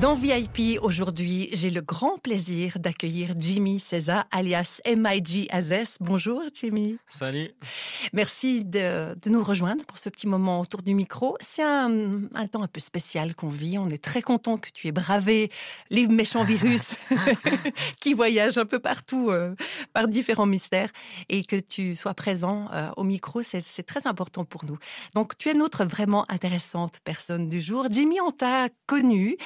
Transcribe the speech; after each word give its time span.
Dans 0.00 0.14
VIP, 0.14 0.78
aujourd'hui, 0.80 1.48
j'ai 1.52 1.70
le 1.70 1.80
grand 1.80 2.18
plaisir 2.18 2.78
d'accueillir 2.78 3.34
Jimmy 3.36 3.80
César, 3.80 4.26
alias 4.30 4.80
MIG 4.86 5.48
Azes. 5.50 5.96
Bonjour, 5.98 6.40
Jimmy. 6.54 6.98
Salut. 7.10 7.50
Merci 8.12 8.64
de, 8.64 9.16
de, 9.20 9.28
nous 9.28 9.42
rejoindre 9.42 9.84
pour 9.84 9.98
ce 9.98 10.08
petit 10.08 10.28
moment 10.28 10.60
autour 10.60 10.82
du 10.82 10.94
micro. 10.94 11.36
C'est 11.40 11.64
un, 11.64 11.90
un, 12.32 12.46
temps 12.46 12.62
un 12.62 12.68
peu 12.68 12.78
spécial 12.78 13.34
qu'on 13.34 13.48
vit. 13.48 13.76
On 13.76 13.88
est 13.88 14.02
très 14.02 14.22
content 14.22 14.56
que 14.56 14.68
tu 14.72 14.86
aies 14.86 14.92
bravé 14.92 15.50
les 15.90 16.06
méchants 16.06 16.44
virus 16.44 16.92
qui 18.00 18.14
voyagent 18.14 18.58
un 18.58 18.66
peu 18.66 18.78
partout 18.78 19.30
euh, 19.30 19.56
par 19.94 20.06
différents 20.06 20.46
mystères 20.46 20.90
et 21.28 21.42
que 21.42 21.56
tu 21.56 21.96
sois 21.96 22.14
présent 22.14 22.68
euh, 22.72 22.88
au 22.96 23.02
micro. 23.02 23.42
C'est 23.42 23.82
très 23.82 24.06
important 24.06 24.44
pour 24.44 24.64
nous. 24.64 24.78
Donc, 25.16 25.36
tu 25.38 25.48
es 25.48 25.54
notre 25.54 25.84
vraiment 25.84 26.24
intéressante 26.30 27.00
personne 27.02 27.48
du 27.48 27.60
jour. 27.60 27.88
Jimmy, 27.90 28.20
on 28.20 28.30
t'a 28.30 28.68
connu 28.86 29.36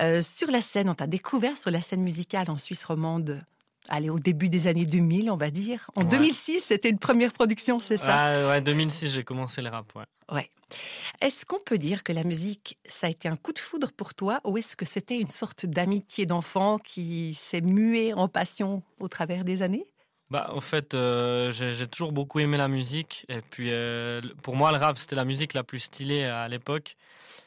euh, 0.00 0.22
sur 0.22 0.50
la 0.50 0.60
scène, 0.60 0.88
on 0.88 0.94
t'a 0.94 1.06
découvert 1.06 1.56
sur 1.56 1.70
la 1.70 1.80
scène 1.80 2.02
musicale 2.02 2.50
en 2.50 2.56
Suisse 2.56 2.84
romande. 2.84 3.42
Allez, 3.90 4.08
au 4.08 4.18
début 4.18 4.48
des 4.48 4.66
années 4.66 4.86
2000, 4.86 5.30
on 5.30 5.36
va 5.36 5.50
dire. 5.50 5.90
En 5.94 6.02
Ouais. 6.02 6.08
2006, 6.08 6.60
c'était 6.68 6.88
une 6.88 6.98
première 6.98 7.32
production, 7.32 7.78
c'est 7.80 7.98
ça? 7.98 8.14
Ah 8.16 8.48
ouais, 8.48 8.60
2006, 8.62 9.10
j'ai 9.10 9.24
commencé 9.24 9.60
le 9.60 9.68
rap, 9.68 9.94
ouais. 9.94 10.04
Ouais. 10.32 10.50
Est-ce 11.20 11.44
qu'on 11.44 11.58
peut 11.58 11.76
dire 11.76 12.02
que 12.02 12.12
la 12.12 12.24
musique, 12.24 12.78
ça 12.88 13.08
a 13.08 13.10
été 13.10 13.28
un 13.28 13.36
coup 13.36 13.52
de 13.52 13.58
foudre 13.58 13.92
pour 13.92 14.14
toi 14.14 14.40
ou 14.44 14.56
est-ce 14.56 14.74
que 14.74 14.86
c'était 14.86 15.20
une 15.20 15.28
sorte 15.28 15.66
d'amitié 15.66 16.24
d'enfant 16.24 16.78
qui 16.78 17.34
s'est 17.34 17.60
muée 17.60 18.14
en 18.14 18.26
passion 18.26 18.82
au 19.00 19.08
travers 19.08 19.44
des 19.44 19.60
années? 19.60 19.86
Bah, 20.30 20.48
en 20.52 20.60
fait, 20.60 20.94
euh, 20.94 21.50
j'ai 21.52 21.86
toujours 21.86 22.10
beaucoup 22.12 22.40
aimé 22.40 22.56
la 22.56 22.66
musique. 22.68 23.24
Et 23.28 23.40
puis, 23.42 23.68
euh, 23.70 24.20
pour 24.42 24.56
moi, 24.56 24.72
le 24.72 24.78
rap, 24.78 24.98
c'était 24.98 25.14
la 25.16 25.24
musique 25.24 25.52
la 25.54 25.62
plus 25.62 25.80
stylée 25.80 26.24
à 26.24 26.48
l'époque. 26.48 26.96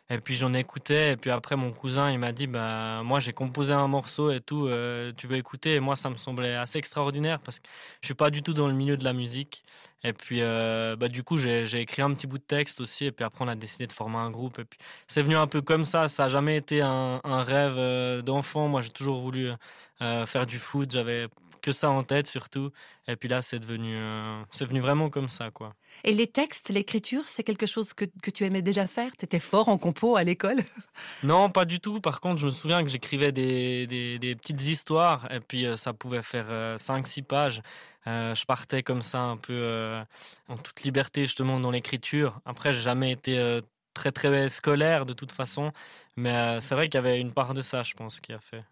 Et 0.10 0.20
puis, 0.20 0.36
j'en 0.36 0.54
écoutais. 0.54 1.14
Et 1.14 1.18
puis 1.18 1.32
après, 1.32 1.56
mon 1.56 1.72
cousin, 1.74 2.12
il 2.12 2.20
m'a 2.20 2.32
dit, 2.32 2.48
bah, 2.48 3.02
moi, 3.04 3.20
j'ai 3.20 3.34
composé 3.34 3.74
un 3.74 3.88
morceau 3.88 4.32
et 4.32 4.42
tout. 4.42 4.68
euh, 4.68 5.12
tu 5.18 5.28
veux 5.28 5.38
écouter? 5.38 5.76
Et 5.76 5.80
moi, 5.80 5.96
ça 5.96 6.10
me 6.10 6.18
semblait 6.18 6.56
assez 6.56 6.78
extraordinaire 6.80 7.40
parce 7.42 7.60
que 7.60 7.68
je 8.02 8.08
suis 8.08 8.14
pas 8.16 8.30
du 8.30 8.44
tout 8.44 8.54
dans 8.54 8.68
le 8.68 8.74
milieu 8.74 8.96
de 8.96 9.04
la 9.04 9.14
musique. 9.14 9.64
Et 10.04 10.14
puis, 10.14 10.42
bah, 10.42 11.08
du 11.10 11.24
coup, 11.24 11.38
j'ai 11.38 11.82
écrit 11.82 12.02
un 12.04 12.14
petit 12.14 12.28
bout 12.28 12.38
de 12.38 12.44
texte 12.44 12.80
aussi. 12.82 13.06
Et 13.06 13.12
puis 13.12 13.26
après, 13.26 13.44
on 13.44 13.48
a 13.50 13.56
décidé 13.56 13.88
de 13.88 13.92
former 13.94 14.18
un 14.18 14.32
groupe. 14.32 14.60
Et 14.60 14.66
puis, 14.66 14.80
c'est 15.08 15.22
venu 15.22 15.36
un 15.36 15.48
peu 15.48 15.62
comme 15.62 15.84
ça. 15.84 16.08
Ça 16.08 16.26
a 16.26 16.28
jamais 16.30 16.58
été 16.58 16.82
un, 16.82 17.20
un 17.24 17.44
rêve 17.44 18.22
d'enfant. 18.24 18.68
Moi, 18.70 18.82
j'ai 18.82 18.92
toujours 18.92 19.20
voulu 19.20 19.52
faire 20.00 20.46
du 20.46 20.60
foot. 20.60 20.92
J'avais 20.92 21.28
que 21.62 21.72
ça 21.72 21.90
en 21.90 22.04
tête 22.04 22.28
surtout. 22.28 22.72
Et 23.08 23.16
puis 23.16 23.30
là, 23.30 23.42
c'est 23.42 23.60
devenu, 23.60 23.96
euh, 23.96 24.42
c'est 24.52 24.66
venu 24.66 24.80
vraiment 24.80 25.10
comme 25.10 25.30
ça, 25.30 25.52
quoi. 25.52 25.74
Et 26.04 26.14
les 26.14 26.28
textes, 26.28 26.70
l'écriture, 26.70 27.24
c'est 27.26 27.44
quelque 27.44 27.66
chose 27.66 27.94
que, 27.94 28.06
que 28.22 28.32
tu 28.32 28.44
aimais 28.44 28.62
déjà 28.62 28.88
faire? 28.88 29.16
Tu 29.18 29.26
étais 29.26 29.40
fort 29.40 29.70
en 29.70 29.78
compo 29.78 30.16
à 30.16 30.24
l'école? 30.24 30.58
Non, 31.24 31.50
pas 31.50 31.66
du 31.66 31.80
tout. 31.80 32.02
Par 32.02 32.22
contre, 32.22 32.38
je 32.38 32.48
me 32.48 32.52
souviens 32.52 32.84
que 32.84 32.90
j'écrivais 32.90 33.32
des, 33.32 33.88
des, 33.88 34.20
des 34.20 34.36
petites 34.36 34.62
histoires 34.62 35.32
et 35.32 35.40
puis 35.40 35.66
euh, 35.66 35.78
ça 35.78 35.94
pouvait 35.94 36.22
faire 36.22 36.76
5-6 36.78 37.24
pages. 37.24 37.62
Euh, 38.08 38.34
je 38.36 38.46
partais 38.46 38.84
comme 38.84 39.02
ça 39.02 39.20
un 39.20 39.38
peu 39.38 39.54
euh, 39.54 40.02
en 40.48 40.58
toute 40.58 40.84
liberté 40.84 41.26
justement 41.26 41.60
dans 41.60 41.72
l'écriture. 41.72 42.40
Après, 42.46 42.72
j'ai 42.72 42.82
jamais 42.82 43.12
été 43.12 43.38
euh, 43.38 43.62
très 43.98 44.12
très 44.12 44.50
scolaire 44.50 45.06
de 45.06 45.14
toute 45.14 45.32
façon, 45.32 45.72
mais 46.16 46.34
euh, 46.36 46.60
c'est 46.62 46.76
vrai 46.76 46.88
qu'il 46.90 46.96
y 46.96 47.04
avait 47.06 47.20
une 47.20 47.34
part 47.34 47.54
de 47.54 47.62
ça, 47.62 47.84
je 47.84 47.94
pense, 47.94 48.20
qui 48.22 48.32
a 48.34 48.40
fait. 48.40 48.64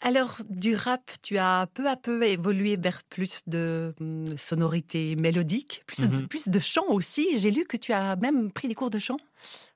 Alors, 0.00 0.36
du 0.48 0.74
rap, 0.74 1.10
tu 1.22 1.38
as 1.38 1.66
peu 1.74 1.88
à 1.88 1.96
peu 1.96 2.22
évolué 2.26 2.76
vers 2.76 3.02
plus 3.04 3.42
de 3.46 3.94
hum, 4.00 4.36
sonorités 4.36 5.14
mélodiques, 5.16 5.82
plus, 5.86 6.00
de, 6.08 6.08
Mhm. 6.08 6.28
plus 6.28 6.48
de 6.48 6.58
chant 6.58 6.86
aussi. 6.88 7.38
J'ai 7.38 7.50
lu 7.50 7.64
que 7.66 7.76
tu 7.76 7.92
as 7.92 8.16
même 8.16 8.50
pris 8.52 8.68
des 8.68 8.74
cours 8.74 8.90
de 8.90 8.98
chant. 8.98 9.18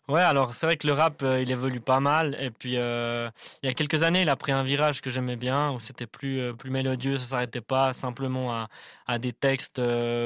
Ouais, 0.08 0.20
alors 0.22 0.54
c'est 0.54 0.66
vrai 0.66 0.76
que 0.76 0.86
le 0.86 0.92
rap, 0.92 1.20
euh, 1.24 1.42
il 1.42 1.50
évolue 1.50 1.80
pas 1.80 1.98
mal. 1.98 2.36
Et 2.40 2.50
puis, 2.52 2.76
euh, 2.76 3.28
il 3.62 3.66
y 3.66 3.68
a 3.68 3.74
quelques 3.74 4.04
années, 4.04 4.22
il 4.22 4.28
a 4.28 4.36
pris 4.36 4.52
un 4.52 4.62
virage 4.62 5.00
que 5.00 5.10
j'aimais 5.10 5.34
bien, 5.34 5.72
où 5.72 5.80
c'était 5.80 6.06
plus, 6.06 6.40
euh, 6.40 6.52
plus 6.52 6.70
mélodieux, 6.70 7.16
ça 7.16 7.24
s'arrêtait 7.24 7.60
pas 7.60 7.92
simplement 7.92 8.52
à, 8.54 8.68
à 9.08 9.18
des 9.18 9.32
textes 9.32 9.80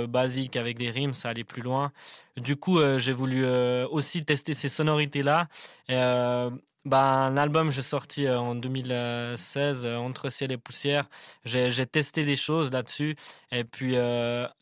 basiques 0.08 0.56
avec 0.56 0.76
des 0.76 0.90
rimes, 0.90 1.14
ça 1.14 1.30
allait 1.30 1.44
plus 1.44 1.62
loin. 1.62 1.92
Du 2.40 2.56
coup, 2.56 2.78
euh, 2.78 2.98
j'ai 2.98 3.12
voulu 3.12 3.44
euh, 3.44 3.86
aussi 3.88 4.24
tester 4.24 4.54
ces 4.54 4.68
sonorités-là. 4.68 5.48
Et, 5.88 5.94
euh, 5.96 6.50
un 6.90 7.36
album, 7.36 7.70
j'ai 7.70 7.82
sorti 7.82 8.26
en 8.28 8.54
2016, 8.54 9.84
euh, 9.84 9.96
Entre 9.96 10.30
ciel 10.30 10.50
et 10.52 10.56
poussière. 10.56 11.04
J'ai 11.44 11.86
testé 11.86 12.24
des 12.24 12.36
choses 12.36 12.70
là-dessus. 12.72 13.16
Et 13.52 13.64
puis, 13.64 13.96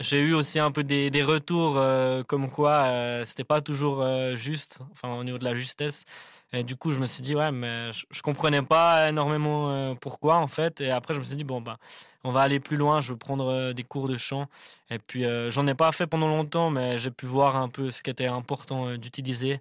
j'ai 0.00 0.18
eu 0.20 0.34
aussi 0.34 0.58
un 0.58 0.72
peu 0.72 0.82
des, 0.82 1.10
des 1.10 1.22
retours 1.22 1.80
comme 2.26 2.50
quoi 2.50 3.22
c'était 3.24 3.44
pas 3.44 3.60
toujours 3.60 4.04
juste, 4.36 4.80
enfin 4.92 5.14
au 5.14 5.24
niveau 5.24 5.38
de 5.38 5.44
la 5.44 5.54
justesse. 5.54 6.04
Et 6.52 6.64
du 6.64 6.76
coup, 6.76 6.90
je 6.90 7.00
me 7.00 7.06
suis 7.06 7.22
dit, 7.22 7.34
ouais, 7.34 7.52
mais 7.52 7.92
je, 7.92 8.06
je 8.10 8.22
comprenais 8.22 8.62
pas 8.62 9.08
énormément 9.10 9.70
euh, 9.70 9.94
pourquoi 9.94 10.36
en 10.36 10.46
fait. 10.46 10.80
Et 10.80 10.90
après, 10.90 11.12
je 11.14 11.18
me 11.18 11.24
suis 11.24 11.36
dit, 11.36 11.44
bon, 11.44 11.60
bah, 11.60 11.76
on 12.24 12.32
va 12.32 12.40
aller 12.40 12.58
plus 12.58 12.76
loin, 12.76 13.00
je 13.00 13.12
veux 13.12 13.18
prendre 13.18 13.46
euh, 13.48 13.72
des 13.74 13.84
cours 13.84 14.08
de 14.08 14.16
chant. 14.16 14.46
Et 14.90 14.98
puis, 14.98 15.24
euh, 15.26 15.50
j'en 15.50 15.66
ai 15.66 15.74
pas 15.74 15.92
fait 15.92 16.06
pendant 16.06 16.28
longtemps, 16.28 16.70
mais 16.70 16.96
j'ai 16.98 17.10
pu 17.10 17.26
voir 17.26 17.56
un 17.56 17.68
peu 17.68 17.90
ce 17.90 18.02
qui 18.02 18.10
était 18.10 18.26
important 18.26 18.96
d'utiliser. 18.96 19.60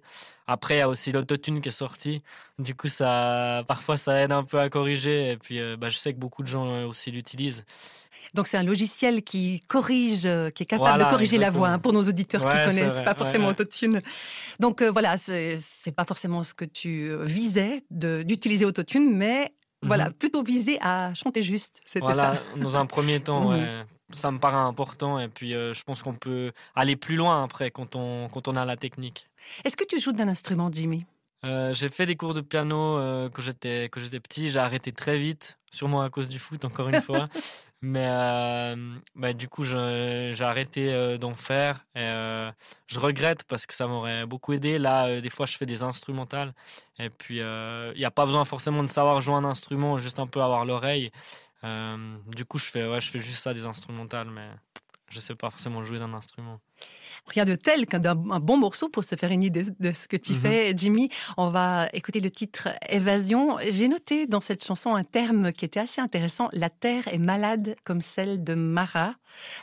Après, 0.50 0.76
il 0.76 0.78
y 0.78 0.80
a 0.80 0.88
aussi 0.88 1.12
l'autotune 1.12 1.60
qui 1.60 1.68
est 1.68 1.72
sorti. 1.72 2.22
Du 2.58 2.74
coup, 2.74 2.88
ça, 2.88 3.62
parfois, 3.68 3.98
ça 3.98 4.18
aide 4.22 4.32
un 4.32 4.44
peu 4.44 4.58
à 4.58 4.70
corriger. 4.70 5.32
Et 5.32 5.36
puis, 5.36 5.60
euh, 5.60 5.76
bah, 5.76 5.90
je 5.90 5.98
sais 5.98 6.14
que 6.14 6.18
beaucoup 6.18 6.42
de 6.42 6.48
gens 6.48 6.66
euh, 6.66 6.86
aussi 6.86 7.10
l'utilisent. 7.10 7.66
Donc, 8.34 8.46
c'est 8.48 8.56
un 8.56 8.62
logiciel 8.64 9.22
qui 9.22 9.60
corrige, 9.68 10.24
euh, 10.24 10.48
qui 10.48 10.62
est 10.62 10.66
capable 10.66 10.88
Voilà, 10.96 11.04
de 11.04 11.10
corriger 11.10 11.36
la 11.36 11.50
voix 11.50 11.68
hein, 11.68 11.78
pour 11.78 11.92
nos 11.92 12.02
auditeurs 12.02 12.42
Ouais, 12.42 12.50
qui 12.50 12.64
connaissent 12.64 12.94
vrai, 12.94 13.04
pas 13.04 13.14
forcément 13.14 13.44
ouais. 13.46 13.50
Autotune. 13.52 14.00
Donc, 14.58 14.80
euh, 14.80 14.90
voilà, 14.90 15.18
c'est 15.18 15.92
pas 15.94 16.04
forcément 16.06 16.42
ce 16.42 16.54
que 16.54 16.64
tu 16.64 17.14
visais 17.20 17.82
d'utiliser 17.90 18.64
Autotune, 18.64 19.14
mais 19.14 19.52
voilà, 19.82 20.06
Mhm. 20.06 20.12
plutôt 20.14 20.42
visé 20.42 20.78
à 20.80 21.12
chanter 21.14 21.42
juste. 21.42 21.80
C'était 21.84 22.00
Voilà, 22.00 22.36
ça. 22.36 22.42
dans 22.56 22.76
un 22.78 22.86
premier 22.86 23.20
temps, 23.20 23.42
Mhm. 23.50 23.60
ouais, 23.60 23.84
ça 24.12 24.30
me 24.30 24.38
paraît 24.38 24.56
important. 24.56 25.18
Et 25.18 25.28
puis, 25.28 25.54
euh, 25.54 25.74
je 25.74 25.82
pense 25.84 26.02
qu'on 26.02 26.14
peut 26.14 26.52
aller 26.74 26.96
plus 26.96 27.16
loin 27.16 27.44
après 27.44 27.70
quand 27.70 27.96
on, 27.96 28.28
quand 28.28 28.48
on 28.48 28.56
a 28.56 28.64
la 28.64 28.76
technique. 28.76 29.28
Est-ce 29.64 29.76
que 29.76 29.84
tu 29.84 30.00
joues 30.00 30.12
d'un 30.12 30.28
instrument, 30.28 30.70
Jimmy? 30.72 31.04
Euh, 31.44 31.72
j'ai 31.72 31.88
fait 31.88 32.06
des 32.06 32.16
cours 32.16 32.34
de 32.34 32.40
piano 32.40 32.98
euh, 32.98 33.28
quand 33.30 33.42
j'étais 33.42 33.84
quand 33.84 34.00
j'étais 34.00 34.20
petit. 34.20 34.50
J'ai 34.50 34.58
arrêté 34.58 34.92
très 34.92 35.18
vite, 35.18 35.58
sûrement 35.70 36.02
à 36.02 36.10
cause 36.10 36.28
du 36.28 36.38
foot 36.38 36.64
encore 36.64 36.88
une 36.88 37.02
fois. 37.02 37.28
Mais 37.80 38.08
euh, 38.08 38.74
bah, 39.14 39.32
du 39.32 39.48
coup, 39.48 39.62
j'ai 39.62 40.34
arrêté 40.40 41.16
d'en 41.18 41.32
faire. 41.32 41.84
Et, 41.94 42.00
je 42.88 42.98
regrette 42.98 43.44
parce 43.44 43.66
que 43.66 43.74
ça 43.74 43.86
m'aurait 43.86 44.26
beaucoup 44.26 44.52
aidé. 44.52 44.78
Là, 44.78 45.20
des 45.20 45.30
fois, 45.30 45.46
je 45.46 45.56
fais 45.56 45.64
des 45.64 45.84
instrumentales. 45.84 46.54
Et 46.98 47.08
puis, 47.08 47.36
il 47.36 47.94
n'y 47.96 48.04
a 48.04 48.10
pas 48.10 48.26
besoin 48.26 48.44
forcément 48.44 48.82
de 48.82 48.88
savoir 48.88 49.20
jouer 49.20 49.36
un 49.36 49.44
instrument, 49.44 49.96
juste 49.96 50.18
un 50.18 50.26
peu 50.26 50.42
avoir 50.42 50.64
l'oreille. 50.64 51.12
Euh, 51.64 52.16
du 52.34 52.44
coup, 52.44 52.58
je 52.58 52.66
fais, 52.66 52.86
ouais, 52.86 53.00
je 53.00 53.10
fais 53.10 53.18
juste 53.18 53.38
ça, 53.38 53.52
des 53.54 53.66
instrumentales. 53.66 54.30
Mais 54.30 54.48
je 55.10 55.20
sais 55.20 55.34
pas 55.34 55.50
forcément 55.50 55.82
jouer 55.82 55.98
d'un 55.98 56.12
instrument. 56.14 56.60
Rien 57.26 57.44
de 57.44 57.56
tel 57.56 57.84
qu'un 57.86 58.02
un 58.04 58.14
bon 58.40 58.56
morceau 58.56 58.88
pour 58.88 59.04
se 59.04 59.14
faire 59.16 59.30
une 59.32 59.42
idée 59.42 59.64
de 59.80 59.92
ce 59.92 60.06
que 60.08 60.16
tu 60.16 60.32
Mhm. 60.32 60.40
fais, 60.40 60.72
Jimmy. 60.76 61.10
On 61.36 61.48
va 61.48 61.88
écouter 61.92 62.20
le 62.20 62.30
titre 62.30 62.68
Évasion. 62.88 63.58
J'ai 63.68 63.88
noté 63.88 64.26
dans 64.26 64.40
cette 64.40 64.64
chanson 64.64 64.94
un 64.94 65.04
terme 65.04 65.52
qui 65.52 65.64
était 65.64 65.80
assez 65.80 66.00
intéressant. 66.00 66.48
La 66.52 66.70
terre 66.70 67.08
est 67.08 67.18
malade 67.18 67.74
comme 67.84 68.00
celle 68.00 68.44
de 68.44 68.54
Mara. 68.54 69.14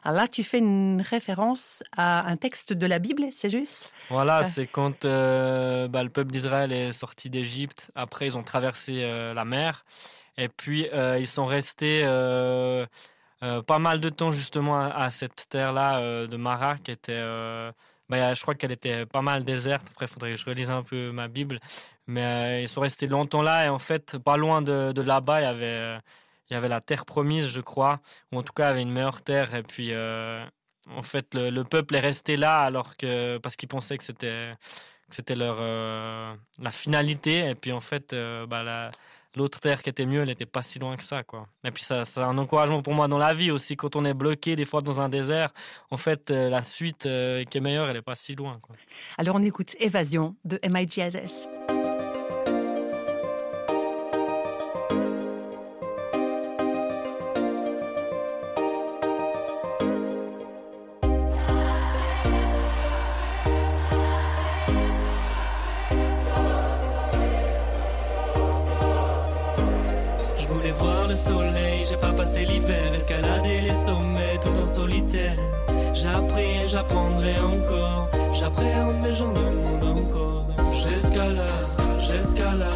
Alors 0.04 0.22
là, 0.22 0.28
tu 0.28 0.44
fais 0.44 0.60
une 0.60 1.02
référence 1.02 1.84
à 1.96 2.28
un 2.30 2.38
texte 2.38 2.74
de 2.74 2.86
la 2.86 3.00
Bible, 3.00 3.26
c'est 3.32 3.50
juste? 3.50 3.92
Voilà, 4.10 4.38
Ah. 4.38 4.44
c'est 4.44 4.68
quand 4.68 5.06
euh, 5.06 5.88
bah, 5.88 6.04
le 6.04 6.10
peuple 6.10 6.32
d'Israël 6.32 6.72
est 6.72 6.92
sorti 6.92 7.30
d'Égypte. 7.30 7.90
Après, 7.96 8.28
ils 8.28 8.38
ont 8.38 8.44
traversé 8.44 9.02
euh, 9.04 9.34
la 9.34 9.46
mer. 9.46 9.86
Et 10.38 10.50
puis, 10.50 10.90
euh, 10.94 11.18
ils 11.20 11.28
sont 11.28 11.46
restés 11.46 12.02
euh, 12.06 12.86
euh, 13.44 13.62
pas 13.62 13.80
mal 13.80 14.00
de 14.02 14.10
temps 14.10 14.32
justement 14.32 14.80
à, 14.80 15.12
cette 15.12 15.48
terre-là 15.50 16.28
de 16.28 16.38
Mara, 16.38 16.78
qui 16.78 16.92
était... 16.92 17.22
bah, 18.10 18.34
je 18.34 18.42
crois 18.42 18.56
qu'elle 18.56 18.72
était 18.72 19.06
pas 19.06 19.22
mal 19.22 19.44
déserte. 19.44 19.88
Après, 19.92 20.06
il 20.06 20.10
faudrait 20.10 20.32
que 20.34 20.40
je 20.40 20.46
relise 20.46 20.70
un 20.72 20.84
peu 20.84 21.12
ma 21.12 21.28
Bible. 21.28 21.60
Mais 22.08 22.64
ils 22.64 22.70
sont 22.70 22.82
restés 22.82 23.08
longtemps 23.08 23.42
là. 23.42 23.66
Et 23.66 23.70
en 23.70 23.80
fait, 23.80 24.18
pas 24.20 24.38
loin 24.38 24.62
de, 24.62 24.94
là-bas, 25.02 25.42
il 25.42 25.44
y 25.44 25.48
avait... 25.48 26.00
il 26.50 26.54
y 26.54 26.58
avait 26.58 26.70
la 26.70 26.82
terre 26.82 27.06
promise, 27.06 27.48
je 27.48 27.62
crois, 27.62 28.00
ou 28.32 28.38
en 28.40 28.44
tout 28.44 28.54
cas, 28.54 28.66
il 28.66 28.68
y 28.70 28.72
avait 28.72 28.82
une 28.84 28.92
meilleure 28.92 29.22
terre. 29.22 29.56
Et 29.56 29.64
puis, 29.64 29.94
en 29.96 31.02
fait, 31.02 31.34
le, 31.34 31.50
le 31.50 31.64
peuple 31.64 31.96
est 31.96 32.00
resté 32.00 32.38
là 32.38 32.62
alors 32.62 32.98
que 32.98 33.38
parce 33.40 33.56
qu'ils 33.56 33.70
pensaient 33.70 33.98
que 33.98 34.04
c'était 34.04 34.54
c'était 35.10 35.36
leur 35.36 35.58
la 36.60 36.72
finalité. 36.72 37.50
Et 37.50 37.56
puis, 37.56 37.72
en 37.72 37.82
fait, 37.82 38.14
bah, 38.48 38.64
la- 38.64 38.92
l'autre 39.36 39.60
terre 39.60 39.82
qui 39.82 39.90
était 39.90 40.06
mieux, 40.06 40.22
elle 40.22 40.28
n'était 40.28 40.46
pas 40.46 40.62
si 40.62 40.80
loin 40.80 40.96
que 40.98 41.04
ça, 41.04 41.24
quoi. 41.24 41.48
Et 41.64 41.72
puis, 41.72 41.84
ça, 41.84 42.04
c'est 42.04 42.22
un 42.22 42.38
encouragement 42.38 42.82
pour 42.82 42.94
moi 42.94 43.08
dans 43.08 43.18
la 43.18 43.34
vie 43.34 43.52
aussi. 43.52 43.76
Quand 43.76 43.96
on 43.96 44.06
est 44.06 44.14
bloqué 44.14 44.56
des 44.56 44.66
fois 44.66 44.82
dans 44.82 45.02
un 45.02 45.10
désert, 45.10 45.54
en 45.92 45.98
fait, 45.98 46.32
euh, 46.32 46.50
la 46.50 46.64
suite 46.64 47.06
euh, 47.06 47.44
qui 47.44 47.58
est 47.58 47.62
meilleure, 47.62 47.88
elle 47.88 47.96
n'est 47.96 48.02
pas 48.02 48.16
si 48.16 48.36
loin, 48.36 48.60
quoi. 48.62 48.76
Alors 49.18 49.36
on 49.36 49.44
écoute 49.44 49.76
Évasion 49.80 50.36
de 50.46 50.60
MIGSS. 50.68 51.75
J'apprendrai 76.88 77.36
encore, 77.40 78.10
j'appréhende 78.34 78.96
mes 79.02 79.16
gens 79.16 79.32
demandent 79.34 79.98
encore. 79.98 80.48
J'escalade, 80.74 81.48
j'escalade, 82.00 82.70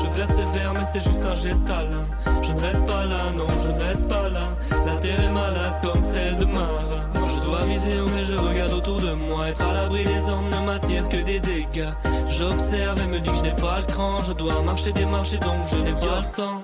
je 0.00 0.06
persévère 0.18 0.72
mais 0.74 0.84
c'est 0.92 1.00
juste 1.00 1.24
un 1.24 1.34
geste 1.34 1.68
à 1.68 1.82
l'âme. 1.82 2.42
Je 2.42 2.52
ne 2.52 2.60
reste 2.60 2.86
pas 2.86 3.04
là, 3.04 3.18
non 3.36 3.46
je 3.62 3.68
ne 3.68 3.82
reste 3.82 4.08
pas 4.08 4.28
là, 4.28 4.48
la 4.86 4.96
terre 4.96 5.20
est 5.20 5.32
malade 5.32 5.74
comme 5.82 6.02
celle 6.02 6.38
de 6.38 6.44
Mara. 6.44 7.06
Je 7.14 7.44
dois 7.44 7.64
viser 7.64 8.00
haut 8.00 8.08
mais 8.14 8.24
je 8.24 8.36
regarde 8.36 8.72
autour 8.72 9.00
de 9.00 9.12
moi, 9.12 9.48
être 9.48 9.62
à 9.62 9.72
l'abri 9.72 10.04
des 10.04 10.28
hommes 10.28 10.48
ne 10.48 10.66
m'attire 10.66 11.08
que 11.08 11.16
des 11.16 11.40
dégâts. 11.40 11.92
J'observe 12.28 13.00
et 13.00 13.06
me 13.06 13.18
dis 13.18 13.30
que 13.30 13.36
je 13.36 13.42
n'ai 13.42 13.56
pas 13.56 13.80
le 13.80 13.86
cran, 13.86 14.20
je 14.20 14.32
dois 14.32 14.62
marcher 14.62 14.92
des 14.92 15.06
marchés 15.06 15.38
donc 15.38 15.66
je 15.70 15.78
n'ai 15.78 15.92
pas 15.92 16.20
le 16.20 16.36
temps. 16.36 16.62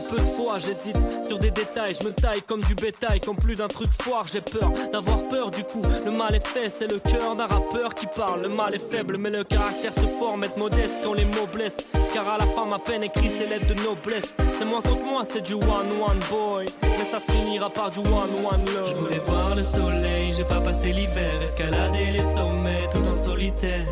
Peu 0.00 0.18
de 0.18 0.26
fois 0.26 0.58
j'hésite 0.58 0.96
sur 1.26 1.38
des 1.38 1.50
détails, 1.50 1.96
je 1.98 2.06
me 2.06 2.12
taille 2.12 2.42
comme 2.42 2.60
du 2.62 2.74
bétail, 2.74 3.20
comme 3.20 3.36
plus 3.36 3.54
d'un 3.54 3.68
truc 3.68 3.90
foire, 4.02 4.26
j'ai 4.26 4.40
peur 4.40 4.70
d'avoir 4.92 5.18
peur 5.30 5.50
du 5.50 5.62
coup. 5.64 5.82
Le 6.04 6.10
mal 6.10 6.34
est 6.34 6.46
fait, 6.46 6.68
c'est 6.68 6.90
le 6.90 6.98
cœur 6.98 7.36
d'un 7.36 7.46
rappeur 7.46 7.94
qui 7.94 8.06
parle. 8.06 8.42
Le 8.42 8.48
mal 8.48 8.74
est 8.74 8.90
faible, 8.90 9.16
mais 9.18 9.30
le 9.30 9.44
caractère 9.44 9.94
se 9.94 10.06
forme, 10.18 10.44
être 10.44 10.56
modeste 10.56 10.94
quand 11.02 11.14
les 11.14 11.24
mots 11.24 11.48
blessent. 11.52 11.86
Car 12.12 12.28
à 12.28 12.38
la 12.38 12.44
fin, 12.44 12.66
ma 12.66 12.78
peine 12.78 13.02
écrit 13.02 13.30
ses 13.30 13.46
lettres 13.46 13.66
de 13.66 13.74
noblesse. 13.82 14.36
C'est 14.58 14.64
moi 14.64 14.82
contre 14.82 15.04
moi, 15.04 15.22
c'est 15.28 15.42
du 15.42 15.54
one-one 15.54 16.20
boy. 16.30 16.66
Mais 16.82 17.04
ça 17.10 17.18
se 17.18 17.32
finira 17.32 17.70
par 17.70 17.90
du 17.90 18.00
one-one 18.00 18.64
love. 18.74 18.90
Je 18.90 18.94
voulais 18.94 19.22
voir 19.26 19.54
le 19.54 19.62
soleil, 19.62 20.32
j'ai 20.36 20.44
pas 20.44 20.60
passé 20.60 20.92
l'hiver, 20.92 21.40
escalader 21.42 22.10
les 22.12 22.34
sommets 22.34 22.88
tout 22.92 23.08
en 23.08 23.14
solitaire. 23.14 23.86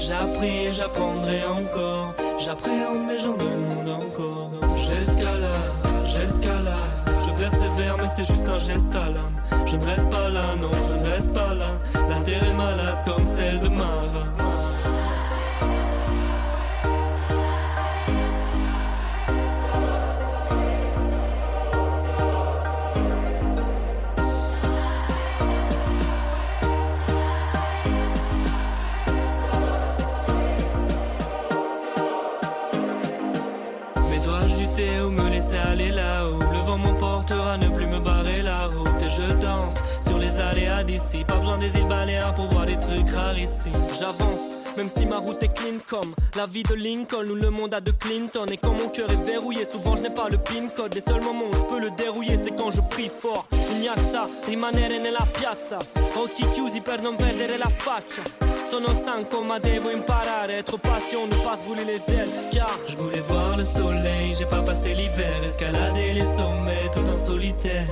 J'ai 0.00 0.12
appris 0.12 0.66
et 0.66 0.72
j'apprendrai 0.72 1.42
encore. 1.44 2.14
J'appréhende 2.38 3.06
mes 3.06 3.18
gens 3.18 3.36
demandent 3.36 4.02
encore. 4.02 4.39
Mais 7.80 8.08
c'est 8.14 8.24
juste 8.24 8.46
un 8.48 8.58
geste 8.58 8.94
à 8.94 9.08
l'âme. 9.08 9.66
Je 9.66 9.76
ne 9.76 9.84
reste 9.84 10.10
pas 10.10 10.28
là, 10.28 10.42
non, 10.60 10.70
je 10.86 10.94
ne 10.94 11.08
reste 11.08 11.32
pas 11.32 11.54
là. 11.54 11.66
La 12.08 12.20
terre 12.20 12.44
est 12.44 12.52
malade 12.52 12.98
comme 13.06 13.26
celle 13.26 13.60
de 13.60 13.68
Mara. 13.68 14.39
La 46.36 46.46
vie 46.46 46.62
de 46.62 46.74
Lincoln 46.74 47.28
ou 47.28 47.34
le 47.34 47.50
monde 47.50 47.74
a 47.74 47.80
de 47.80 47.90
Clinton. 47.90 48.46
Et 48.50 48.56
quand 48.56 48.72
mon 48.72 48.88
cœur 48.88 49.10
est 49.10 49.24
verrouillé, 49.24 49.64
souvent 49.64 49.96
je 49.96 50.02
n'ai 50.02 50.10
pas 50.10 50.28
le 50.28 50.38
pin 50.38 50.68
code. 50.74 50.94
Les 50.94 51.00
seuls 51.00 51.22
moments 51.22 51.46
où 51.50 51.54
je 51.54 51.74
peux 51.74 51.80
le 51.80 51.90
dérouiller, 51.90 52.38
c'est 52.42 52.52
quand 52.56 52.70
je 52.70 52.80
prie 52.90 53.10
fort. 53.10 53.46
Il 53.72 53.80
n'y 53.80 53.88
a 53.88 53.94
que 53.94 54.00
ça, 54.12 54.26
rimanere 54.46 54.98
nella 54.98 55.26
piazza. 55.32 55.78
Occhi 56.16 56.44
chiusi 56.54 56.80
per 56.80 57.00
non 57.02 57.16
perdere 57.16 57.56
la 57.56 57.68
faccia. 57.68 58.22
Sono 58.70 58.88
stanco 58.88 59.42
ma 59.42 59.58
devo 59.58 59.90
imparare. 59.90 60.58
Être 60.58 60.78
patient, 60.78 61.26
ne 61.26 61.36
pas 61.44 61.56
se 61.56 61.64
brûler 61.64 61.84
les 61.84 62.14
ailes 62.14 62.30
Car 62.52 62.78
je 62.86 62.96
voulais 62.96 63.20
voir 63.20 63.56
le 63.56 63.64
soleil 63.64 64.34
J'ai 64.34 64.46
pas 64.46 64.62
passé 64.62 64.94
l'hiver. 64.94 65.42
Escalader 65.44 66.12
les 66.12 66.24
sommets 66.36 66.90
tout 66.92 67.08
en 67.08 67.16
solitaire. 67.16 67.86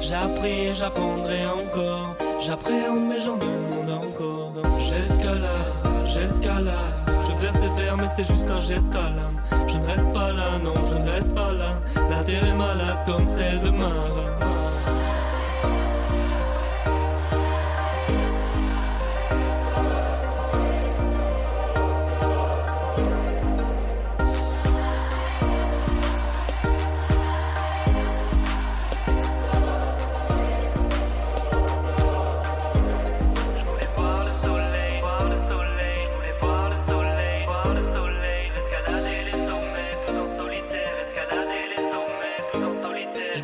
J'ai 0.00 0.14
appris 0.14 0.68
et 0.68 0.74
j'apprendrai 0.74 1.46
encore. 1.46 2.16
J'appréhende 2.40 3.08
mes 3.08 3.20
gens 3.20 3.36
demandent 3.36 4.04
encore. 4.04 4.52
J'escalade, 4.80 5.72
j'escalade. 6.06 6.96
Je 7.26 7.32
persévère 7.46 7.96
mais 7.96 8.08
c'est 8.14 8.24
juste 8.24 8.50
un 8.50 8.60
geste 8.60 8.94
à 8.94 9.10
l'âme. 9.10 9.40
Je 9.66 9.78
ne 9.78 9.86
reste 9.86 10.12
pas 10.12 10.32
là, 10.32 10.58
non 10.62 10.74
je 10.84 10.94
ne 10.94 11.10
reste 11.10 11.34
pas 11.34 11.52
là. 11.52 11.80
La 12.10 12.22
terre 12.22 12.46
est 12.46 12.56
malade 12.56 12.98
comme 13.06 13.26
celle 13.26 13.60
de 13.62 13.70
Mara 13.70 14.45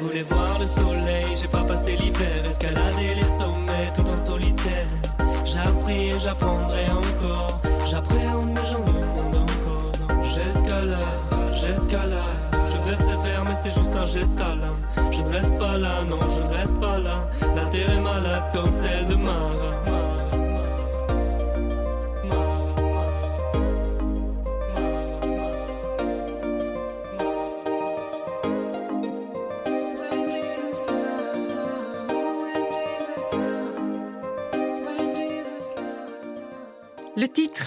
voulais 0.02 0.22
voir 0.22 0.58
le 0.58 0.66
soleil, 0.66 1.26
j'ai 1.40 1.48
pas 1.48 1.62
passé 1.64 1.96
l'hiver, 1.96 2.44
escalader 2.48 3.14
les 3.14 3.38
sommets 3.38 3.90
tout 3.94 4.08
en 4.08 4.16
solitaire. 4.16 4.86
J'ai 5.44 5.58
appris 5.58 6.08
et 6.10 6.20
j'apprendrai 6.20 6.86
encore, 6.90 7.60
j'appréhende 7.88 8.48
mes 8.48 8.66
gens 8.66 8.84
demandent 8.84 9.36
encore. 9.36 10.24
J'escalade, 10.24 11.18
j'escalade, 11.52 12.68
je 12.70 12.76
persévère 12.78 13.44
mais 13.44 13.54
c'est 13.62 13.74
juste 13.74 13.94
un 13.96 14.06
geste 14.06 14.40
à 14.40 14.54
l'âme. 14.56 15.12
Je 15.12 15.22
ne 15.22 15.28
reste 15.28 15.58
pas 15.58 15.78
là, 15.78 16.02
non 16.08 16.18
je 16.28 16.42
ne 16.42 16.58
reste 16.58 16.80
pas 16.80 16.98
là, 16.98 17.28
la 17.54 17.64
terre 17.66 17.90
est 17.90 18.00
malade 18.00 18.44
comme 18.52 18.72
celle 18.82 19.06
de 19.08 19.14
Mara. 19.14 19.91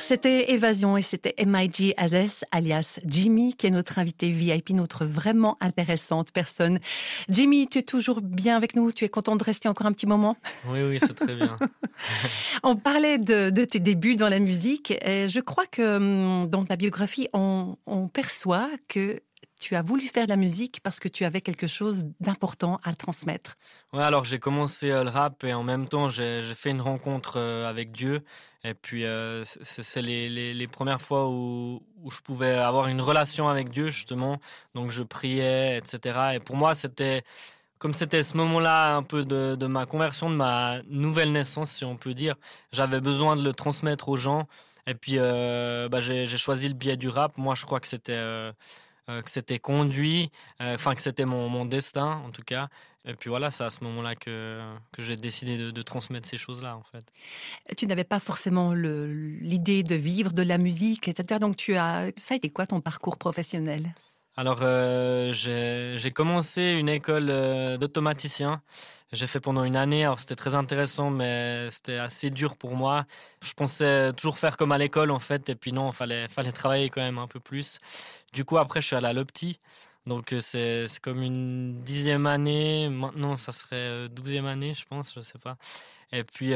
C'était 0.07 0.51
Évasion 0.51 0.97
et 0.97 1.01
c'était 1.01 1.33
M.I.G. 1.37 1.95
Azes, 1.97 2.45
alias 2.51 2.99
Jimmy, 3.05 3.55
qui 3.55 3.65
est 3.65 3.71
notre 3.71 3.97
invité 3.97 4.29
VIP, 4.29 4.69
notre 4.69 5.03
vraiment 5.03 5.57
intéressante 5.61 6.31
personne. 6.31 6.79
Jimmy, 7.27 7.67
tu 7.67 7.79
es 7.79 7.81
toujours 7.81 8.21
bien 8.21 8.55
avec 8.55 8.75
nous? 8.75 8.91
Tu 8.91 9.03
es 9.03 9.09
content 9.09 9.35
de 9.35 9.43
rester 9.43 9.67
encore 9.67 9.87
un 9.87 9.93
petit 9.93 10.05
moment? 10.05 10.37
Oui, 10.67 10.79
oui, 10.83 10.99
c'est 10.99 11.15
très 11.15 11.35
bien. 11.35 11.57
On 12.63 12.75
parlait 12.75 13.17
de, 13.17 13.49
de, 13.49 13.65
tes 13.65 13.79
débuts 13.79 14.15
dans 14.15 14.29
la 14.29 14.39
musique. 14.39 14.91
Et 15.03 15.27
je 15.27 15.39
crois 15.39 15.65
que 15.65 15.97
hum, 15.97 16.49
dans 16.49 16.65
ta 16.65 16.75
biographie, 16.75 17.27
on, 17.33 17.77
on 17.87 18.07
perçoit 18.07 18.69
que 18.87 19.19
tu 19.59 19.75
as 19.75 19.81
voulu 19.81 20.07
faire 20.07 20.25
de 20.25 20.29
la 20.29 20.37
musique 20.37 20.79
parce 20.83 20.99
que 20.99 21.07
tu 21.07 21.25
avais 21.25 21.41
quelque 21.41 21.67
chose 21.67 22.05
d'important 22.19 22.79
à 22.83 22.93
transmettre. 22.93 23.55
Ouais, 23.93 24.03
alors 24.03 24.25
j'ai 24.25 24.39
commencé 24.39 24.91
euh, 24.91 25.03
le 25.03 25.09
rap 25.09 25.43
et 25.43 25.53
en 25.53 25.63
même 25.63 25.87
temps 25.87 26.09
j'ai 26.09 26.41
fait 26.53 26.71
une 26.71 26.81
rencontre 26.81 27.37
euh, 27.37 27.69
avec 27.69 27.91
Dieu. 27.91 28.23
Et 28.63 28.73
puis 28.73 29.05
euh, 29.05 29.43
c'est 29.61 30.01
les, 30.01 30.53
les, 30.53 30.67
premières 30.67 31.01
fois 31.01 31.29
où, 31.29 31.83
où, 32.03 32.09
je 32.09 32.19
pouvais 32.21 32.53
avoir 32.53 32.87
une 32.87 32.99
relation 32.99 33.47
avec 33.47 33.69
Dieu 33.69 33.89
justement. 33.89 34.39
Donc 34.73 34.89
je 34.89 35.03
priais, 35.03 35.77
etc. 35.77 36.33
Et 36.33 36.39
pour 36.39 36.55
moi 36.55 36.73
c'était 36.73 37.23
comme 37.77 37.93
c'était 37.93 38.23
ce 38.23 38.35
moment-là 38.37 38.95
un 38.95 39.03
peu 39.03 39.23
de, 39.23 39.55
de, 39.55 39.67
ma 39.67 39.85
conversion, 39.85 40.29
de 40.29 40.35
ma 40.35 40.81
nouvelle 40.87 41.31
naissance, 41.31 41.69
si 41.71 41.85
on 41.85 41.97
peut 41.97 42.13
dire, 42.15 42.35
j'avais 42.71 43.01
besoin 43.01 43.35
de 43.35 43.43
le 43.43 43.53
transmettre 43.53 44.09
aux 44.09 44.17
gens. 44.17 44.47
Et 44.87 44.95
puis 44.95 45.17
bah, 45.17 45.99
j'ai 45.99 46.25
choisi 46.37 46.67
le 46.67 46.73
biais 46.73 46.97
du 46.97 47.09
rap. 47.09 47.37
Moi, 47.37 47.53
je 47.53 47.65
crois 47.65 47.79
que 47.79 47.87
c'était 47.87 48.21
que 49.07 49.29
c'était 49.29 49.59
conduit, 49.59 50.31
enfin 50.59 50.95
que 50.95 51.01
c'était 51.01 51.25
mon, 51.25 51.47
mon, 51.49 51.65
destin 51.65 52.21
en 52.25 52.31
tout 52.31 52.43
cas. 52.43 52.69
Et 53.07 53.13
puis 53.13 53.29
voilà, 53.29 53.51
c'est 53.51 53.63
à 53.63 53.69
ce 53.69 53.83
moment-là 53.83 54.15
que, 54.15 54.61
que 54.91 55.03
j'ai 55.03 55.15
décidé 55.15 55.57
de, 55.57 55.69
de, 55.69 55.81
transmettre 55.83 56.27
ces 56.27 56.37
choses-là 56.37 56.75
en 56.75 56.83
fait. 56.83 57.05
Tu 57.77 57.85
n'avais 57.85 58.03
pas 58.03 58.19
forcément 58.19 58.73
l'idée 58.73 59.83
de 59.83 59.95
vivre 59.95 60.33
de 60.33 60.41
la 60.41 60.57
musique, 60.57 61.07
etc. 61.07 61.39
Donc 61.39 61.55
tu 61.55 61.75
as, 61.75 62.11
ça 62.17 62.33
a 62.33 62.37
été 62.37 62.49
quoi 62.49 62.65
ton 62.65 62.81
parcours 62.81 63.17
professionnel? 63.17 63.93
Alors, 64.37 64.59
euh, 64.63 65.31
j'ai 65.31 66.11
commencé 66.11 66.61
une 66.61 66.89
école 66.89 67.27
euh, 67.29 67.77
d'automaticien. 67.77 68.61
J'ai 69.13 69.27
fait 69.27 69.39
pendant 69.39 69.63
une 69.63 69.77
année. 69.77 70.03
Alors, 70.03 70.19
c'était 70.19 70.35
très 70.35 70.55
intéressant, 70.55 71.09
mais 71.09 71.69
c'était 71.69 71.97
assez 71.97 72.29
dur 72.31 72.57
pour 72.57 72.75
moi. 72.75 73.05
Je 73.41 73.53
pensais 73.53 74.11
toujours 74.13 74.37
faire 74.37 74.57
comme 74.57 74.73
à 74.73 74.77
l'école, 74.77 75.11
en 75.11 75.19
fait. 75.19 75.49
Et 75.49 75.55
puis 75.55 75.71
non, 75.71 75.91
fallait, 75.93 76.27
fallait 76.27 76.51
travailler 76.51 76.89
quand 76.89 77.01
même 77.01 77.17
un 77.17 77.27
peu 77.27 77.39
plus. 77.39 77.79
Du 78.33 78.43
coup, 78.43 78.57
après, 78.57 78.81
je 78.81 78.87
suis 78.87 78.95
allé 78.97 79.07
à 79.07 79.13
l'Opti. 79.13 79.59
Donc, 80.05 80.33
euh, 80.33 80.41
c'est 80.41 80.99
comme 81.01 81.21
une 81.21 81.81
dixième 81.83 82.25
année. 82.27 82.89
Maintenant, 82.89 83.37
ça 83.37 83.53
serait 83.53 84.09
douzième 84.09 84.47
année, 84.47 84.73
je 84.73 84.85
pense. 84.85 85.13
Je 85.15 85.21
sais 85.21 85.39
pas. 85.39 85.57
Et 86.11 86.23
puis, 86.25 86.53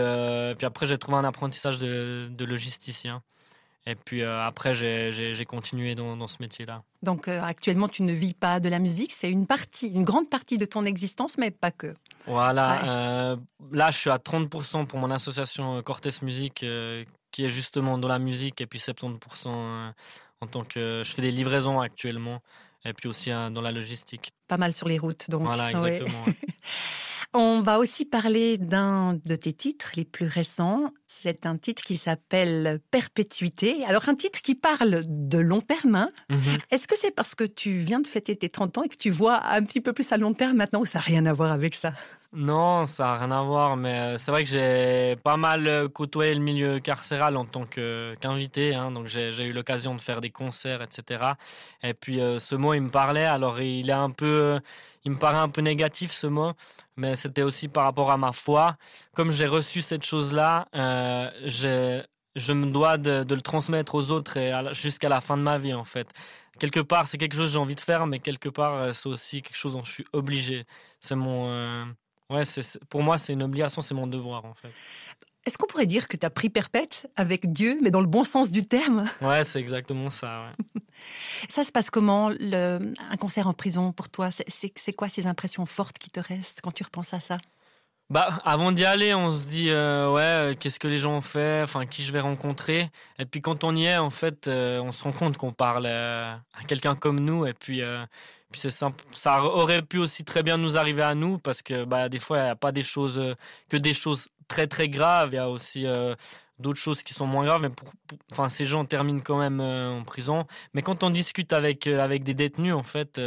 puis 0.57 0.65
après, 0.65 0.85
j'ai 0.87 0.97
trouvé 0.97 1.17
un 1.17 1.23
apprentissage 1.25 1.79
de 1.79 2.45
logisticien. 2.45 3.23
Et 3.89 3.95
puis 3.95 4.23
après, 4.23 4.73
j'ai 4.75 5.45
continué 5.45 5.95
dans, 5.95 6.15
dans 6.15 6.27
ce 6.27 6.37
métier-là. 6.39 6.83
Donc 7.01 7.27
actuellement, 7.27 7.87
tu 7.87 8.03
ne 8.03 8.11
vis 8.11 8.33
pas 8.33 8.59
de 8.59 8.69
la 8.69 8.79
musique, 8.79 9.11
c'est 9.11 9.31
une 9.31 9.47
partie, 9.47 9.87
une 9.87 10.03
grande 10.03 10.29
partie 10.29 10.57
de 10.57 10.65
ton 10.65 10.83
existence, 10.83 11.37
mais 11.37 11.49
pas 11.49 11.71
que. 11.71 11.93
Voilà, 12.25 13.37
là 13.71 13.89
je 13.91 13.97
suis 13.97 14.09
à 14.09 14.17
30% 14.17 14.85
pour 14.85 14.99
mon 14.99 15.09
association 15.09 15.81
Cortés 15.81 16.09
Musique, 16.21 16.65
qui 17.31 17.45
est 17.45 17.49
justement 17.49 17.97
dans 17.97 18.07
la 18.07 18.19
musique, 18.19 18.61
et 18.61 18.67
puis 18.67 18.79
70% 18.79 19.93
en 20.41 20.47
tant 20.47 20.63
que... 20.63 21.01
Je 21.03 21.13
fais 21.13 21.21
des 21.21 21.31
livraisons 21.31 21.79
actuellement 21.79 22.41
et 22.85 22.93
puis 22.93 23.09
aussi 23.09 23.29
dans 23.29 23.61
la 23.61 23.71
logistique. 23.71 24.31
Pas 24.47 24.57
mal 24.57 24.73
sur 24.73 24.87
les 24.87 24.97
routes, 24.97 25.29
donc. 25.29 25.43
Voilà, 25.43 25.71
exactement. 25.71 26.25
On 27.33 27.61
va 27.61 27.77
aussi 27.77 28.05
parler 28.05 28.57
d'un 28.57 29.13
de 29.13 29.35
tes 29.35 29.53
titres 29.53 29.91
les 29.95 30.05
plus 30.05 30.25
récents. 30.25 30.91
C'est 31.11 31.47
un 31.47 31.57
titre 31.57 31.81
qui 31.81 31.97
s'appelle 31.97 32.79
Perpétuité. 32.91 33.83
Alors 33.87 34.07
un 34.09 34.13
titre 34.13 34.41
qui 34.43 34.53
parle 34.53 35.01
de 35.07 35.39
long 35.39 35.59
terme. 35.59 35.95
Hein. 35.95 36.11
Mhm. 36.29 36.59
Est-ce 36.69 36.87
que 36.87 36.95
c'est 36.95 37.09
parce 37.09 37.33
que 37.33 37.43
tu 37.43 37.71
viens 37.79 37.99
de 37.99 38.05
fêter 38.05 38.35
tes 38.35 38.47
30 38.47 38.77
ans 38.77 38.83
et 38.83 38.89
que 38.89 38.95
tu 38.95 39.09
vois 39.09 39.43
un 39.47 39.63
petit 39.63 39.81
peu 39.81 39.91
plus 39.91 40.09
à 40.11 40.17
long 40.17 40.35
terme 40.35 40.57
maintenant 40.57 40.81
ou 40.81 40.85
ça 40.85 40.99
n'a 40.99 41.05
rien 41.05 41.25
à 41.25 41.33
voir 41.33 41.51
avec 41.51 41.73
ça? 41.73 41.93
Non, 42.31 42.85
ça 42.85 43.05
n'a 43.05 43.17
rien 43.17 43.31
à 43.31 43.41
voir, 43.41 43.75
mais 43.75 43.99
euh, 43.99 44.17
c'est 44.19 44.29
vrai 44.29 44.43
que 44.43 44.49
j'ai 44.51 45.15
pas 45.23 45.35
mal 45.35 45.67
euh, 45.67 45.89
côtoyé 45.89 46.31
le 46.35 46.39
milieu 46.39 46.79
carcéral 46.79 47.35
en 47.35 47.43
tant 47.43 47.65
qu'invité, 47.65 48.75
hein, 48.75 48.91
donc 48.91 49.07
j'ai 49.07 49.31
eu 49.31 49.51
l'occasion 49.51 49.95
de 49.95 50.01
faire 50.01 50.21
des 50.21 50.29
concerts, 50.29 50.83
etc. 50.83 51.23
Et 51.81 51.95
puis 51.95 52.21
euh, 52.21 52.37
ce 52.37 52.53
mot, 52.53 52.75
il 52.75 52.81
me 52.81 52.91
parlait, 52.91 53.25
alors 53.25 53.59
il 53.61 53.89
est 53.89 53.93
un 53.93 54.11
peu, 54.11 54.59
il 55.05 55.11
me 55.13 55.17
paraît 55.17 55.39
un 55.39 55.49
peu 55.49 55.61
négatif 55.61 56.11
ce 56.11 56.27
mot, 56.27 56.53
mais 56.97 57.15
c'était 57.15 57.41
aussi 57.41 57.67
par 57.67 57.85
rapport 57.85 58.11
à 58.11 58.17
ma 58.17 58.31
foi. 58.31 58.77
Comme 59.15 59.31
j'ai 59.31 59.47
reçu 59.47 59.81
cette 59.81 60.05
chose-là, 60.05 60.67
je 61.45 62.53
me 62.53 62.71
dois 62.71 62.97
de, 62.97 63.25
le 63.33 63.41
transmettre 63.41 63.95
aux 63.95 64.11
autres 64.11 64.37
jusqu'à 64.73 65.09
la 65.09 65.21
fin 65.21 65.37
de 65.37 65.43
ma 65.43 65.57
vie, 65.57 65.73
en 65.73 65.85
fait 65.85 66.07
quelque 66.59 66.81
part, 66.81 67.07
c'est 67.07 67.17
quelque 67.17 67.35
chose 67.37 67.45
que 67.45 67.53
j'ai 67.53 67.59
envie 67.59 67.75
de 67.75 67.79
faire, 67.79 68.05
mais 68.05 68.19
quelque 68.19 68.49
part, 68.49 68.93
c'est 68.93 69.07
aussi 69.07 69.41
quelque 69.41 69.55
chose 69.55 69.71
dont 69.71 69.81
je 69.81 69.93
suis 69.93 70.05
obligé. 70.11 70.65
C'est 70.99 71.15
mon, 71.15 71.87
Ouais, 72.29 72.43
pour 72.89 73.01
moi, 73.01 73.17
c'est 73.17 73.33
une 73.33 73.41
obligation, 73.41 73.81
c'est 73.81 73.95
mon 73.95 74.05
devoir 74.05 74.45
en 74.45 74.53
fait. 74.53 74.69
Est-ce 75.45 75.57
qu'on 75.57 75.65
pourrait 75.65 75.87
dire 75.87 76.07
que 76.07 76.15
tu 76.15 76.25
as 76.25 76.29
pris 76.29 76.49
perpète 76.49 77.09
avec 77.15 77.51
Dieu, 77.51 77.79
mais 77.81 77.89
dans 77.89 78.01
le 78.01 78.07
bon 78.07 78.23
sens 78.23 78.51
du 78.51 78.67
terme? 78.67 79.05
Ouais, 79.21 79.43
c'est 79.43 79.59
exactement 79.59 80.09
ça. 80.09 80.43
Ouais. 80.43 80.81
ça 81.49 81.63
se 81.63 81.71
passe 81.71 81.89
comment, 81.89 82.29
le, 82.29 82.93
un 83.09 83.17
concert 83.17 83.47
en 83.47 83.53
prison 83.53 83.91
pour 83.93 84.09
toi? 84.09 84.29
C'est 84.31 84.93
quoi 84.93 85.09
ces 85.09 85.25
impressions 85.25 85.65
fortes 85.65 85.97
qui 85.97 86.11
te 86.11 86.19
restent 86.19 86.61
quand 86.61 86.71
tu 86.71 86.83
repenses 86.83 87.13
à 87.15 87.19
ça? 87.19 87.39
Bah, 88.09 88.41
avant 88.43 88.71
d'y 88.71 88.85
aller, 88.85 89.13
on 89.13 89.29
se 89.29 89.45
dit 89.47 89.69
euh, 89.69 90.11
ouais, 90.11 90.21
euh, 90.21 90.55
qu'est-ce 90.59 90.79
que 90.79 90.87
les 90.87 90.97
gens 90.97 91.17
ont 91.17 91.21
fait, 91.21 91.61
enfin 91.61 91.85
qui 91.85 92.01
je 92.03 92.11
vais 92.11 92.19
rencontrer. 92.19 92.89
Et 93.19 93.25
puis 93.25 93.39
quand 93.39 93.63
on 93.63 93.75
y 93.75 93.85
est, 93.85 93.97
en 93.97 94.09
fait, 94.09 94.47
euh, 94.47 94.79
on 94.81 94.91
se 94.91 95.03
rend 95.03 95.11
compte 95.11 95.37
qu'on 95.37 95.53
parle 95.53 95.85
à 95.85 96.41
quelqu'un 96.67 96.95
comme 96.95 97.19
nous. 97.19 97.45
Et 97.45 97.53
puis 97.53 97.83
puis 98.51 98.61
c'est. 98.61 98.71
Ça 99.11 99.43
aurait 99.43 99.83
pu 99.83 99.99
aussi 99.99 100.25
très 100.25 100.41
bien 100.41 100.57
nous 100.57 100.77
arriver 100.79 101.03
à 101.03 101.13
nous 101.13 101.37
parce 101.37 101.61
que 101.61 101.85
bah, 101.85 102.09
des 102.09 102.17
fois, 102.19 102.39
il 102.39 102.43
n'y 102.45 102.49
a 102.49 102.55
pas 102.55 102.71
des 102.71 102.81
choses 102.81 103.21
que 103.69 103.77
des 103.77 103.93
choses 103.93 104.29
très 104.47 104.65
très 104.65 104.89
graves. 104.89 105.29
Il 105.33 105.35
y 105.35 105.37
a 105.37 105.49
aussi 105.49 105.85
d'autres 106.57 106.79
choses 106.79 107.03
qui 107.03 107.13
sont 107.13 107.27
moins 107.27 107.45
graves. 107.45 107.61
Mais 107.61 107.71
enfin, 108.31 108.49
ces 108.49 108.65
gens 108.65 108.85
terminent 108.85 109.21
quand 109.23 109.37
même 109.37 109.61
en 109.61 110.03
prison. 110.03 110.47
Mais 110.73 110.81
quand 110.81 111.03
on 111.03 111.11
discute 111.11 111.53
avec, 111.53 111.85
avec 111.85 112.23
des 112.23 112.33
détenus, 112.33 112.73
en 112.73 112.83
fait, 112.83 113.21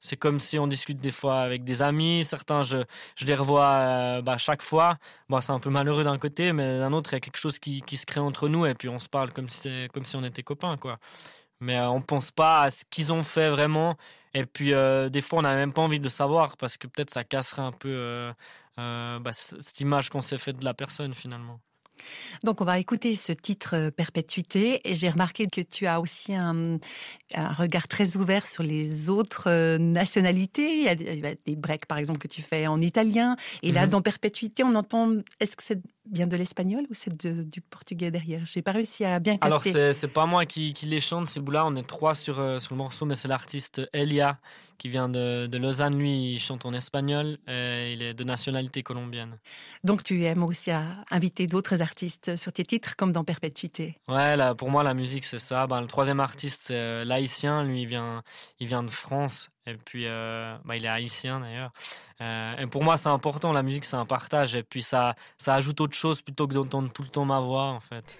c'est 0.00 0.16
comme 0.16 0.40
si 0.40 0.58
on 0.58 0.66
discute 0.66 0.98
des 1.00 1.10
fois 1.10 1.40
avec 1.40 1.64
des 1.64 1.82
amis. 1.82 2.24
Certains, 2.24 2.62
je, 2.62 2.78
je 3.16 3.24
les 3.26 3.34
revois 3.34 4.20
bah, 4.22 4.38
chaque 4.38 4.62
fois. 4.62 4.98
Bon, 5.28 5.40
c'est 5.40 5.52
un 5.52 5.60
peu 5.60 5.70
malheureux 5.70 6.04
d'un 6.04 6.18
côté, 6.18 6.52
mais 6.52 6.78
d'un 6.78 6.92
autre, 6.92 7.12
il 7.12 7.16
y 7.16 7.18
a 7.18 7.20
quelque 7.20 7.36
chose 7.38 7.58
qui, 7.58 7.82
qui 7.82 7.96
se 7.96 8.06
crée 8.06 8.20
entre 8.20 8.48
nous 8.48 8.66
et 8.66 8.74
puis 8.74 8.88
on 8.88 8.98
se 8.98 9.08
parle 9.08 9.32
comme 9.32 9.48
si, 9.48 9.88
comme 9.92 10.04
si 10.04 10.16
on 10.16 10.24
était 10.24 10.42
copains. 10.42 10.76
quoi 10.76 10.98
mais 11.60 11.80
on 11.80 12.00
pense 12.00 12.30
pas 12.30 12.62
à 12.62 12.70
ce 12.70 12.84
qu'ils 12.88 13.12
ont 13.12 13.24
fait 13.24 13.50
vraiment 13.50 13.96
et 14.34 14.46
puis, 14.46 14.72
euh, 14.72 15.08
des 15.08 15.20
fois, 15.20 15.40
on 15.40 15.42
n'a 15.42 15.54
même 15.54 15.72
pas 15.72 15.82
envie 15.82 16.00
de 16.00 16.08
savoir 16.08 16.56
parce 16.56 16.76
que 16.76 16.86
peut-être 16.86 17.10
ça 17.10 17.24
casserait 17.24 17.62
un 17.62 17.72
peu 17.72 17.88
euh, 17.88 18.32
euh, 18.78 19.18
bah, 19.18 19.32
cette 19.32 19.80
image 19.80 20.10
qu'on 20.10 20.20
s'est 20.20 20.38
faite 20.38 20.58
de 20.58 20.64
la 20.64 20.74
personne 20.74 21.14
finalement. 21.14 21.60
Donc 22.44 22.60
on 22.60 22.64
va 22.64 22.78
écouter 22.78 23.16
ce 23.16 23.32
titre 23.32 23.90
Perpétuité 23.90 24.80
et 24.88 24.94
j'ai 24.94 25.08
remarqué 25.08 25.46
que 25.46 25.60
tu 25.60 25.86
as 25.86 26.00
aussi 26.00 26.34
un, 26.34 26.78
regard 27.34 27.88
très 27.88 28.16
ouvert 28.16 28.46
sur 28.46 28.62
les 28.62 29.08
autres 29.08 29.76
nationalités. 29.78 30.80
Il 30.80 30.84
y, 30.84 31.26
a, 31.26 31.34
des 31.34 31.56
breaks 31.56 31.86
par 31.86 31.98
exemple 31.98 32.18
que 32.18 32.28
tu 32.28 32.42
fais 32.42 32.66
en 32.66 32.80
italien 32.80 33.36
et 33.62 33.72
là 33.72 33.84
mhm. 33.84 33.90
dans 33.90 34.02
Perpétuité 34.02 34.62
on 34.64 34.74
entend, 34.74 35.12
est-ce 35.40 35.56
que 35.56 35.62
c'est 35.62 35.80
bien 36.10 36.26
de 36.26 36.36
l'espagnol 36.36 36.84
ou 36.90 36.94
c'est 36.94 37.24
du 37.24 37.60
portugais 37.60 38.10
derrière? 38.10 38.44
J'ai 38.44 38.62
pas 38.62 38.72
réussi 38.72 39.04
à 39.04 39.18
bien 39.18 39.36
capter. 39.36 39.70
Alors 39.74 39.94
c'est 39.94 40.08
pas 40.08 40.26
moi 40.26 40.46
qui, 40.46 40.74
les 40.82 41.00
chante, 41.00 41.26
c'est 41.26 41.46
là 41.48 41.66
On 41.66 41.74
est 41.76 41.86
trois 41.86 42.14
sur, 42.14 42.38
euh, 42.38 42.58
sur 42.58 42.74
le 42.74 42.78
morceau, 42.78 43.06
mais 43.06 43.14
c'est 43.14 43.28
l'artiste 43.28 43.82
Elia 43.92 44.38
qui 44.78 44.88
vient 44.88 45.08
de, 45.08 45.48
Lausanne. 45.58 45.98
Lui, 45.98 46.34
il 46.34 46.38
chante 46.38 46.64
en 46.64 46.72
espagnol. 46.72 47.38
Et 47.48 47.94
il 47.94 48.02
est 48.02 48.14
de 48.14 48.24
nationalité 48.24 48.82
colombienne. 48.82 49.36
Donc 49.84 50.04
tu 50.04 50.24
aimes 50.24 50.44
aussi 50.44 50.70
inviter 51.10 51.46
d'autres 51.46 51.82
artistes 51.82 52.36
sur 52.36 52.52
tes 52.52 52.64
titres, 52.64 52.94
comme 52.96 53.12
dans 53.12 53.24
Perpétuité. 53.24 53.98
Ouais, 54.08 54.36
là, 54.36 54.54
pour 54.54 54.70
moi 54.70 54.82
la 54.82 54.94
musique 54.94 55.24
c'est 55.24 55.38
ça. 55.38 55.66
Ben, 55.66 55.80
le 55.80 55.86
troisième 55.86 56.20
artiste 56.20 56.60
c'est 56.66 56.74
euh, 56.74 57.04
l'haïtien. 57.04 57.64
Lui, 57.64 57.82
il 57.82 57.88
vient, 57.88 58.22
il 58.60 58.66
vient 58.66 58.82
de 58.82 58.90
France. 58.90 59.50
Et 59.68 59.76
puis, 59.76 60.04
euh, 60.06 60.56
bah, 60.64 60.76
il 60.76 60.84
est 60.84 60.88
haïtien 60.88 61.40
d'ailleurs. 61.40 61.70
Euh, 62.20 62.56
et 62.56 62.66
pour 62.66 62.82
moi, 62.82 62.96
c'est 62.96 63.08
important. 63.08 63.52
La 63.52 63.62
musique, 63.62 63.84
c'est 63.84 63.96
un 63.96 64.06
partage. 64.06 64.54
Et 64.54 64.62
puis, 64.62 64.82
ça, 64.82 65.14
ça 65.36 65.54
ajoute 65.54 65.80
autre 65.80 65.94
chose 65.94 66.22
plutôt 66.22 66.48
que 66.48 66.54
d'entendre 66.54 66.90
tout 66.90 67.02
le 67.02 67.08
temps 67.08 67.24
ma 67.24 67.40
voix, 67.40 67.64
en 67.64 67.80
fait. 67.80 68.18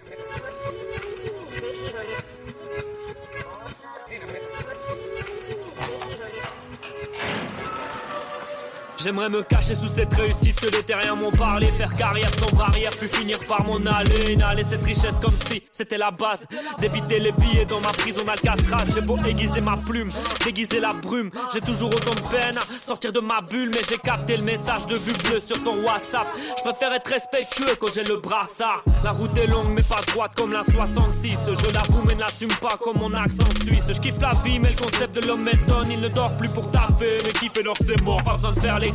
J'aimerais 9.01 9.29
me 9.29 9.41
cacher 9.43 9.75
sous 9.75 9.87
cette 9.87 10.13
réussite 10.13 10.59
que 10.59 10.69
des 10.69 10.83
terriens 10.83 11.15
m'ont 11.15 11.31
parlé. 11.31 11.67
Faire 11.77 11.95
carrière 11.95 12.29
sans 12.37 12.53
barrière 12.57 12.91
puis 12.99 13.07
finir 13.07 13.39
par 13.47 13.63
mon 13.63 13.85
aller 13.85 14.33
Inhaler 14.33 14.65
cette 14.69 14.83
richesse 14.83 15.15
comme 15.21 15.33
si 15.49 15.63
c'était 15.71 15.97
la 15.97 16.11
base 16.11 16.45
Débiter 16.79 17.19
les 17.19 17.31
billets 17.31 17.65
dans 17.65 17.79
ma 17.79 17.93
prison 17.93 18.25
d'Alcatraz. 18.25 18.91
J'ai 18.93 18.99
beau 18.99 19.17
aiguiser 19.25 19.61
ma 19.61 19.77
plume, 19.77 20.09
déguiser 20.43 20.81
la 20.81 20.91
brume. 20.91 21.31
J'ai 21.53 21.61
toujours 21.61 21.89
autant 21.89 22.13
de 22.13 22.37
peine 22.37 22.57
à 22.57 22.61
sortir 22.61 23.13
de 23.13 23.21
ma 23.21 23.39
bulle 23.39 23.71
Mais 23.73 23.81
j'ai 23.87 23.97
capté 23.97 24.35
le 24.35 24.43
message 24.43 24.85
de 24.87 24.95
vue 24.95 25.13
bleue 25.23 25.39
sur 25.39 25.63
ton 25.63 25.77
WhatsApp. 25.81 26.27
Je 26.57 26.63
préfère 26.63 26.91
être 26.93 27.09
respectueux 27.09 27.75
quand 27.79 27.93
j'ai 27.93 28.03
le 28.03 28.17
brassard. 28.17 28.83
La 29.05 29.11
route 29.11 29.37
est 29.37 29.47
longue 29.47 29.69
mais 29.73 29.83
pas 29.83 30.01
droite 30.11 30.31
comme 30.35 30.51
la 30.51 30.63
66 30.65 31.37
Je 31.47 31.73
l'avoue 31.73 32.03
mais 32.05 32.15
n'assume 32.15 32.53
pas 32.61 32.77
comme 32.83 32.97
mon 32.97 33.13
accent 33.13 33.49
suisse. 33.63 33.83
Je 33.87 33.99
kiffe 33.99 34.19
la 34.19 34.31
vie 34.43 34.59
mais 34.59 34.71
le 34.71 34.75
concept 34.75 35.15
de 35.15 35.25
l'homme 35.25 35.43
m'étonne 35.43 35.89
Il 35.89 36.01
ne 36.01 36.09
dort 36.09 36.35
plus 36.35 36.49
pour 36.49 36.69
taper 36.69 37.21
mais 37.23 37.31
kiffer 37.31 37.63
leur 37.63 37.77
c'est 37.77 38.01
mort. 38.01 38.21
Pas 38.25 38.33
besoin 38.33 38.51
de 38.51 38.59
faire 38.59 38.79
les 38.79 38.88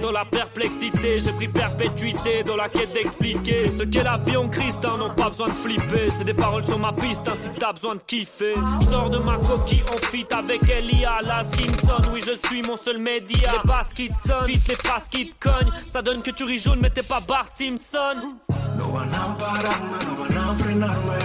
dans 0.00 0.12
la 0.12 0.24
perplexité. 0.24 1.20
J'ai 1.20 1.32
pris 1.32 1.48
perpétuité 1.48 2.42
dans 2.44 2.56
la 2.56 2.68
quête 2.68 2.92
d'expliquer 2.92 3.70
ce 3.78 3.84
qu'est 3.84 4.02
la 4.02 4.16
vie 4.18 4.36
en 4.36 4.48
Christ. 4.48 4.84
Hein, 4.84 4.96
non, 4.98 5.10
pas 5.10 5.28
besoin 5.28 5.48
de 5.48 5.52
flipper. 5.52 6.10
C'est 6.18 6.24
des 6.24 6.34
paroles 6.34 6.64
sur 6.64 6.78
ma 6.78 6.92
piste, 6.92 7.28
hein, 7.28 7.36
si 7.40 7.50
t'as 7.58 7.72
besoin 7.72 7.96
de 7.96 8.02
kiffer. 8.06 8.54
Je 8.80 8.86
sors 8.86 9.10
de 9.10 9.18
ma 9.18 9.36
coquille 9.38 9.82
en 9.92 9.98
fit 10.06 10.26
avec 10.30 10.62
Elia 10.68 11.20
Laskinson. 11.22 12.02
Oui, 12.12 12.22
je 12.26 12.48
suis 12.48 12.62
mon 12.62 12.76
seul 12.76 12.98
média. 12.98 13.52
Les 13.52 13.68
basses 13.68 13.92
qui 13.94 14.08
te 14.08 14.28
sonnent, 14.28 14.46
vite 14.46 14.68
les 14.68 14.74
phrases 14.74 15.08
qui 15.10 15.30
te 15.30 15.34
cognent. 15.40 15.72
Ça 15.86 16.02
donne 16.02 16.22
que 16.22 16.30
tu 16.30 16.44
ris 16.44 16.64
mais 16.80 16.90
t'es 16.90 17.02
pas 17.02 17.20
Bart 17.20 17.46
Simpson. 17.56 18.36
No 18.78 18.84
van 18.86 19.02
a 19.02 19.28
no 19.28 20.14
van 20.16 20.36
a 20.36 20.54
frenarme, 20.56 21.18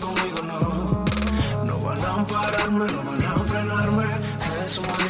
conmigo, 0.00 0.42
no. 0.42 1.04
No 1.66 1.74
no. 4.98 5.09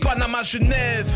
Panama 0.00 0.42
Genève. 0.42 1.06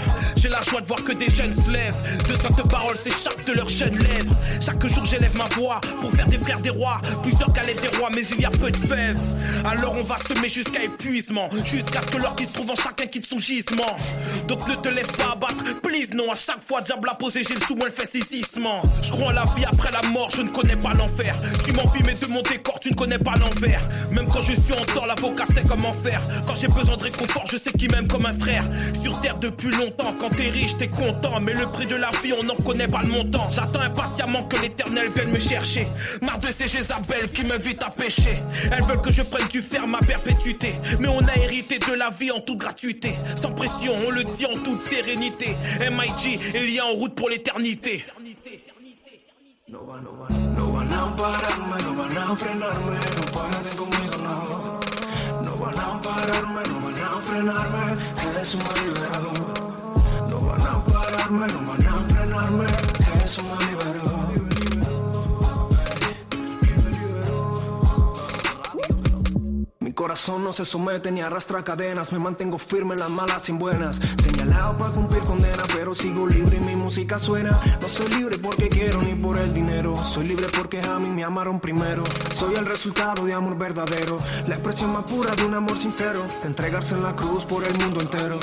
J'ai 0.41 0.49
la 0.49 0.63
joie 0.63 0.81
de 0.81 0.87
voir 0.87 1.03
que 1.03 1.13
des 1.13 1.29
jeunes 1.29 1.55
se 1.65 1.71
lèvent. 1.71 2.01
De 2.29 2.41
saintes 2.41 2.71
paroles 2.71 2.97
s'échappent 2.97 3.45
de 3.45 3.53
leurs 3.55 3.69
jeunes 3.69 3.99
lèvres. 3.99 4.37
Chaque 4.65 4.87
jour 4.87 5.05
j'élève 5.05 5.37
ma 5.37 5.47
voix 5.57 5.81
pour 6.01 6.13
faire 6.13 6.29
des 6.29 6.39
frères 6.39 6.61
des 6.61 6.71
rois. 6.71 7.01
Plusieurs 7.25 7.53
galettes 7.53 7.83
des 7.83 7.97
rois, 7.97 8.11
mais 8.15 8.23
il 8.23 8.41
y 8.41 8.45
a 8.45 8.51
peu 8.51 8.71
de 8.71 8.87
fèves. 8.87 9.19
Alors 9.65 9.97
on 9.99 10.05
va 10.05 10.17
semer 10.29 10.49
jusqu'à 10.49 10.85
épuisement. 10.85 11.51
Jusqu'à 11.65 12.03
ce 12.03 12.07
que 12.07 12.19
l'or 12.19 12.37
qui 12.37 12.47
se 12.47 12.53
trouve 12.53 12.71
en 12.71 12.77
chacun 12.77 13.07
quitte 13.07 13.27
son 13.27 13.39
gisement. 13.39 13.97
Donc 14.47 14.67
ne 14.69 14.77
te 14.77 14.89
laisse 14.89 15.09
pas 15.09 15.33
abattre, 15.33 15.65
please 15.83 16.15
non. 16.15 16.31
À 16.31 16.37
chaque 16.37 16.63
fois, 16.63 16.83
diable 16.83 17.09
a 17.11 17.15
posé, 17.15 17.43
j'ai 17.47 17.55
le 17.55 17.61
sous, 17.63 17.75
moi 17.75 17.89
le 17.89 17.93
fait 17.93 18.11
saisissement. 18.11 18.83
Je 19.03 19.11
crois 19.11 19.29
en 19.29 19.33
la 19.33 19.45
vie 19.57 19.65
après 19.65 19.91
la 19.91 20.09
mort, 20.09 20.31
je 20.35 20.43
ne 20.43 20.51
connais 20.51 20.77
pas 20.77 20.95
l'enfer. 20.95 21.35
Tu 21.65 21.73
m'envies, 21.73 22.03
mais 22.05 22.15
de 22.15 22.27
mon 22.27 22.43
décor, 22.43 22.79
tu 22.79 22.91
ne 22.91 22.95
connais 22.95 23.19
pas 23.19 23.35
l'envers. 23.35 23.81
Même 24.13 24.27
quand 24.27 24.43
je 24.43 24.53
suis 24.53 24.73
en 24.73 24.85
tort, 24.95 25.07
l'avocat 25.07 25.47
sait 25.47 25.65
comment 25.69 25.95
faire. 26.05 26.23
Quand 26.47 26.55
j'ai 26.55 26.69
besoin 26.69 26.97
de 26.97 27.03
réconfort, 27.03 27.45
je 27.51 27.57
sais 27.57 27.73
qui 27.73 27.89
m'aime 27.89 28.07
comme 28.07 28.27
un 28.27 28.39
frère. 28.39 28.65
Sur 29.03 29.21
terre 29.21 29.39
depuis 29.39 29.71
longtemps, 29.71 30.15
quand 30.19 30.28
t'es 30.29 30.49
riche, 30.49 30.77
t'es 30.77 30.89
content. 30.89 31.41
Mais 31.41 31.55
le 31.55 31.67
prix 31.67 31.87
de 31.87 31.97
la 31.97 32.11
vie, 32.23 32.33
on 32.33 32.43
n'en 32.43 32.57
connaît 32.57 32.89
pas 32.89 33.03
le 33.03 33.09
montant. 33.09 33.51
J'attends 33.51 33.81
impatiemment 33.81 34.45
que 34.45 34.57
l'éternel 34.57 35.11
vienne 35.15 35.31
me 35.31 35.39
chercher. 35.39 35.87
Marre 36.23 36.39
de 36.39 36.49
ces 36.49 36.69
Jézabel 36.69 37.31
qui 37.33 37.45
m'invitent 37.45 37.83
à 37.83 37.91
pêcher. 37.91 38.43
Elles 38.71 38.85
veulent 38.85 39.03
que 39.03 39.13
je 39.13 39.23
prenne 39.23 39.49
du 39.49 39.63
fer 39.63 39.87
ma 39.87 39.99
perpétuité. 39.99 40.75
Mais 41.01 41.09
on 41.09 41.21
a 41.21 41.37
hérité 41.37 41.79
de 41.79 41.93
la 41.95 42.11
vie 42.11 42.31
en 42.31 42.41
toute 42.41 42.59
gratuité. 42.59 43.15
Sans 43.37 43.53
pression, 43.53 43.93
on 44.07 44.11
le 44.11 44.25
dit 44.25 44.47
en 44.47 44.57
toute 44.59 44.83
sérénité. 44.89 45.57
MIG 45.81 46.41
il 46.55 46.75
y 46.75 46.79
a 46.79 46.87
en 46.87 46.93
route 46.93 47.15
pour 47.15 47.29
l'éternité. 47.29 48.05
No 49.71 49.85
van, 49.85 50.01
no 50.03 50.13
van, 50.13 50.55
no 50.57 50.73
van 50.73 50.89
a 50.91 51.05
no 51.05 51.93
van 51.93 52.17
a 52.17 52.25
no 52.25 52.73
no. 59.05 59.61
No. 59.61 59.68
Pararme, 61.29 61.47
no 61.53 61.61
van 61.67 61.87
a 61.87 62.15
frenarme, 62.15 62.67
Jesús 63.21 63.45
me 63.45 63.67
liberó. 63.67 64.29
corazón 69.95 70.45
no 70.45 70.53
se 70.53 70.65
somete 70.65 71.11
ni 71.11 71.21
arrastra 71.23 71.65
cadenas. 71.65 72.13
Me 72.13 72.21
mantengo 72.21 72.57
firme 72.57 72.95
en 72.95 73.01
las 73.01 73.11
malas 73.11 73.49
en 73.49 73.59
buenas. 73.59 74.01
Señalado 74.23 74.79
para 74.79 74.95
cumplir 74.95 75.21
condena, 75.25 75.65
pero 75.75 75.93
sigo 75.93 76.25
libre 76.27 76.57
y 76.57 76.61
mi 76.61 76.77
música 76.77 77.19
suena. 77.19 77.51
No 77.81 77.89
soy 77.89 78.09
libre 78.15 78.39
porque 78.39 78.69
quiero 78.69 79.03
ni 79.03 79.15
por 79.17 79.37
el 79.37 79.53
dinero. 79.53 79.97
Soy 79.97 80.29
libre 80.29 80.47
porque 80.57 80.81
a 80.81 81.01
mí 81.01 81.09
me 81.09 81.25
amaron 81.25 81.59
primero. 81.59 82.05
Soy 82.33 82.55
el 82.55 82.65
resultado 82.65 83.27
de 83.27 83.35
amor 83.35 83.59
verdadero. 83.59 84.21
La 84.47 84.55
expresión 84.55 84.93
más 84.93 85.03
pura 85.03 85.35
de 85.35 85.45
un 85.45 85.55
amor 85.55 85.77
sincero. 85.79 86.23
entregarse 86.45 86.95
en 86.95 87.03
la 87.03 87.17
cruz 87.17 87.45
por 87.45 87.65
el 87.65 87.77
mundo 87.77 88.01
entero. 88.01 88.39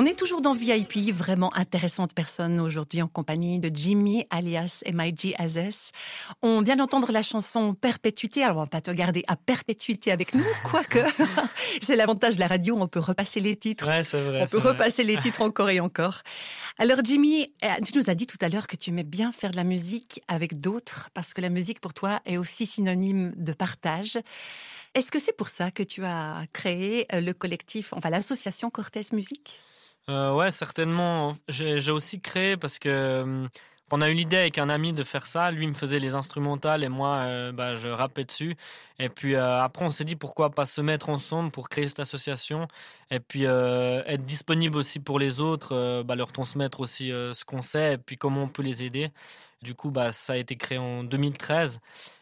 On 0.00 0.06
est 0.06 0.18
toujours 0.18 0.40
dans 0.40 0.54
VIP, 0.54 1.12
vraiment 1.12 1.54
intéressante 1.54 2.14
personne 2.14 2.58
aujourd'hui 2.58 3.02
en 3.02 3.06
compagnie 3.06 3.58
de 3.58 3.70
Jimmy 3.70 4.24
alias 4.30 4.82
MIG 4.90 5.34
Azes. 5.36 5.92
On 6.40 6.62
vient 6.62 6.76
d'entendre 6.76 7.12
la 7.12 7.22
chanson 7.22 7.74
Perpétuité. 7.74 8.42
Alors 8.42 8.56
on 8.56 8.60
va 8.60 8.66
pas 8.66 8.80
te 8.80 8.90
garder 8.90 9.24
à 9.28 9.36
perpétuité 9.36 10.10
avec 10.10 10.32
nous, 10.32 10.46
quoique 10.64 11.00
c'est 11.82 11.96
l'avantage 11.96 12.36
de 12.36 12.40
la 12.40 12.46
radio, 12.46 12.78
on 12.80 12.88
peut 12.88 12.98
repasser 12.98 13.40
les 13.40 13.56
titres. 13.56 13.86
Ouais, 13.88 14.00
vrai. 14.00 14.44
On 14.44 14.46
peut 14.46 14.66
repasser 14.66 15.04
les 15.04 15.18
titres 15.18 15.42
encore 15.42 15.68
et 15.68 15.80
encore. 15.80 16.22
Alors 16.78 17.00
Jimmy, 17.04 17.52
euh, 17.62 17.68
tu 17.84 17.98
nous 17.98 18.08
as 18.08 18.14
dit 18.14 18.26
tout 18.26 18.38
à 18.40 18.48
l'heure 18.48 18.68
que 18.68 18.76
tu 18.76 18.88
aimais 18.88 19.04
bien 19.04 19.32
faire 19.32 19.50
de 19.50 19.56
la 19.56 19.64
musique 19.64 20.22
avec 20.28 20.62
d'autres 20.62 21.10
parce 21.12 21.34
que 21.34 21.42
la 21.42 21.50
musique 21.50 21.78
pour 21.78 21.92
toi 21.92 22.20
est 22.24 22.38
aussi 22.38 22.64
synonyme 22.64 23.32
de 23.36 23.52
partage. 23.52 24.18
Est-ce 24.94 25.10
que 25.10 25.20
c'est 25.20 25.36
pour 25.36 25.50
ça 25.50 25.70
que 25.70 25.82
tu 25.82 26.06
as 26.06 26.46
créé 26.54 27.06
euh, 27.12 27.20
le 27.20 27.34
collectif, 27.34 27.92
enfin 27.92 28.08
l'association 28.08 28.70
Cortés 28.70 29.02
Musique? 29.12 29.60
Euh, 30.08 30.34
ouais, 30.34 30.50
certainement. 30.50 31.36
J'ai 31.48 31.90
aussi 31.92 32.20
créé 32.20 32.56
parce 32.56 32.78
que 32.78 33.22
hum, 33.22 33.48
on 33.92 34.00
a 34.00 34.08
eu 34.10 34.14
l'idée 34.14 34.36
avec 34.36 34.58
un 34.58 34.68
ami 34.68 34.92
de 34.92 35.04
faire 35.04 35.26
ça. 35.26 35.50
Lui 35.50 35.66
me 35.66 35.74
faisait 35.74 35.98
les 35.98 36.14
instrumentales 36.14 36.84
et 36.84 36.88
moi, 36.88 37.16
euh, 37.24 37.52
bah, 37.52 37.76
je 37.76 37.88
rappais 37.88 38.24
dessus. 38.24 38.56
Et 38.98 39.08
puis 39.08 39.34
euh, 39.34 39.62
après, 39.62 39.84
on 39.84 39.90
s'est 39.90 40.04
dit 40.04 40.16
pourquoi 40.16 40.50
pas 40.50 40.64
se 40.66 40.80
mettre 40.80 41.08
ensemble 41.10 41.50
pour 41.50 41.68
créer 41.68 41.88
cette 41.88 42.00
association 42.00 42.66
et 43.10 43.20
puis 43.20 43.44
être 43.44 44.24
disponible 44.24 44.78
aussi 44.78 45.00
pour 45.00 45.18
les 45.18 45.40
autres, 45.40 46.02
bah, 46.02 46.14
leur 46.16 46.32
transmettre 46.32 46.80
aussi 46.80 47.08
ce 47.10 47.44
qu'on 47.44 47.62
sait 47.62 47.94
et 47.94 47.98
puis 47.98 48.16
comment 48.16 48.44
on 48.44 48.48
peut 48.48 48.62
les 48.62 48.82
aider. 48.82 49.10
Du 49.62 49.74
coup, 49.74 49.90
bah, 49.90 50.12
ça 50.12 50.34
a 50.34 50.36
été 50.36 50.56
créé 50.56 50.78
en 50.78 51.04
2013. 51.04 51.80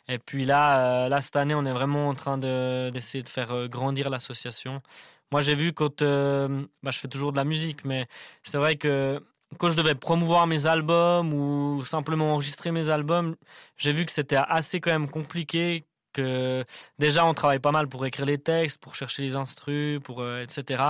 Et 0.08 0.18
puis 0.18 0.44
là, 0.44 1.08
là 1.08 1.20
cette 1.20 1.36
année, 1.36 1.54
on 1.54 1.64
est 1.64 1.72
vraiment 1.72 2.08
en 2.08 2.14
train 2.14 2.38
d'essayer 2.38 3.22
de 3.22 3.28
faire 3.28 3.68
grandir 3.68 4.10
l'association. 4.10 4.82
Moi, 5.30 5.42
j'ai 5.42 5.54
vu 5.54 5.72
quand 5.74 6.00
euh, 6.02 6.64
bah, 6.82 6.90
je 6.90 6.98
fais 6.98 7.08
toujours 7.08 7.32
de 7.32 7.36
la 7.36 7.44
musique, 7.44 7.84
mais 7.84 8.06
c'est 8.42 8.56
vrai 8.56 8.76
que 8.76 9.22
quand 9.58 9.68
je 9.68 9.76
devais 9.76 9.94
promouvoir 9.94 10.46
mes 10.46 10.66
albums 10.66 11.34
ou 11.34 11.82
simplement 11.84 12.32
enregistrer 12.34 12.70
mes 12.72 12.88
albums, 12.88 13.36
j'ai 13.76 13.92
vu 13.92 14.06
que 14.06 14.12
c'était 14.12 14.36
assez 14.36 14.80
quand 14.80 14.90
même 14.90 15.10
compliqué. 15.10 15.84
Que 16.14 16.64
déjà 16.98 17.26
on 17.26 17.34
travaille 17.34 17.58
pas 17.58 17.70
mal 17.70 17.86
pour 17.86 18.06
écrire 18.06 18.24
les 18.24 18.38
textes, 18.38 18.80
pour 18.80 18.94
chercher 18.94 19.22
les 19.22 19.34
instrus, 19.36 20.00
pour 20.02 20.22
euh, 20.22 20.42
etc. 20.42 20.82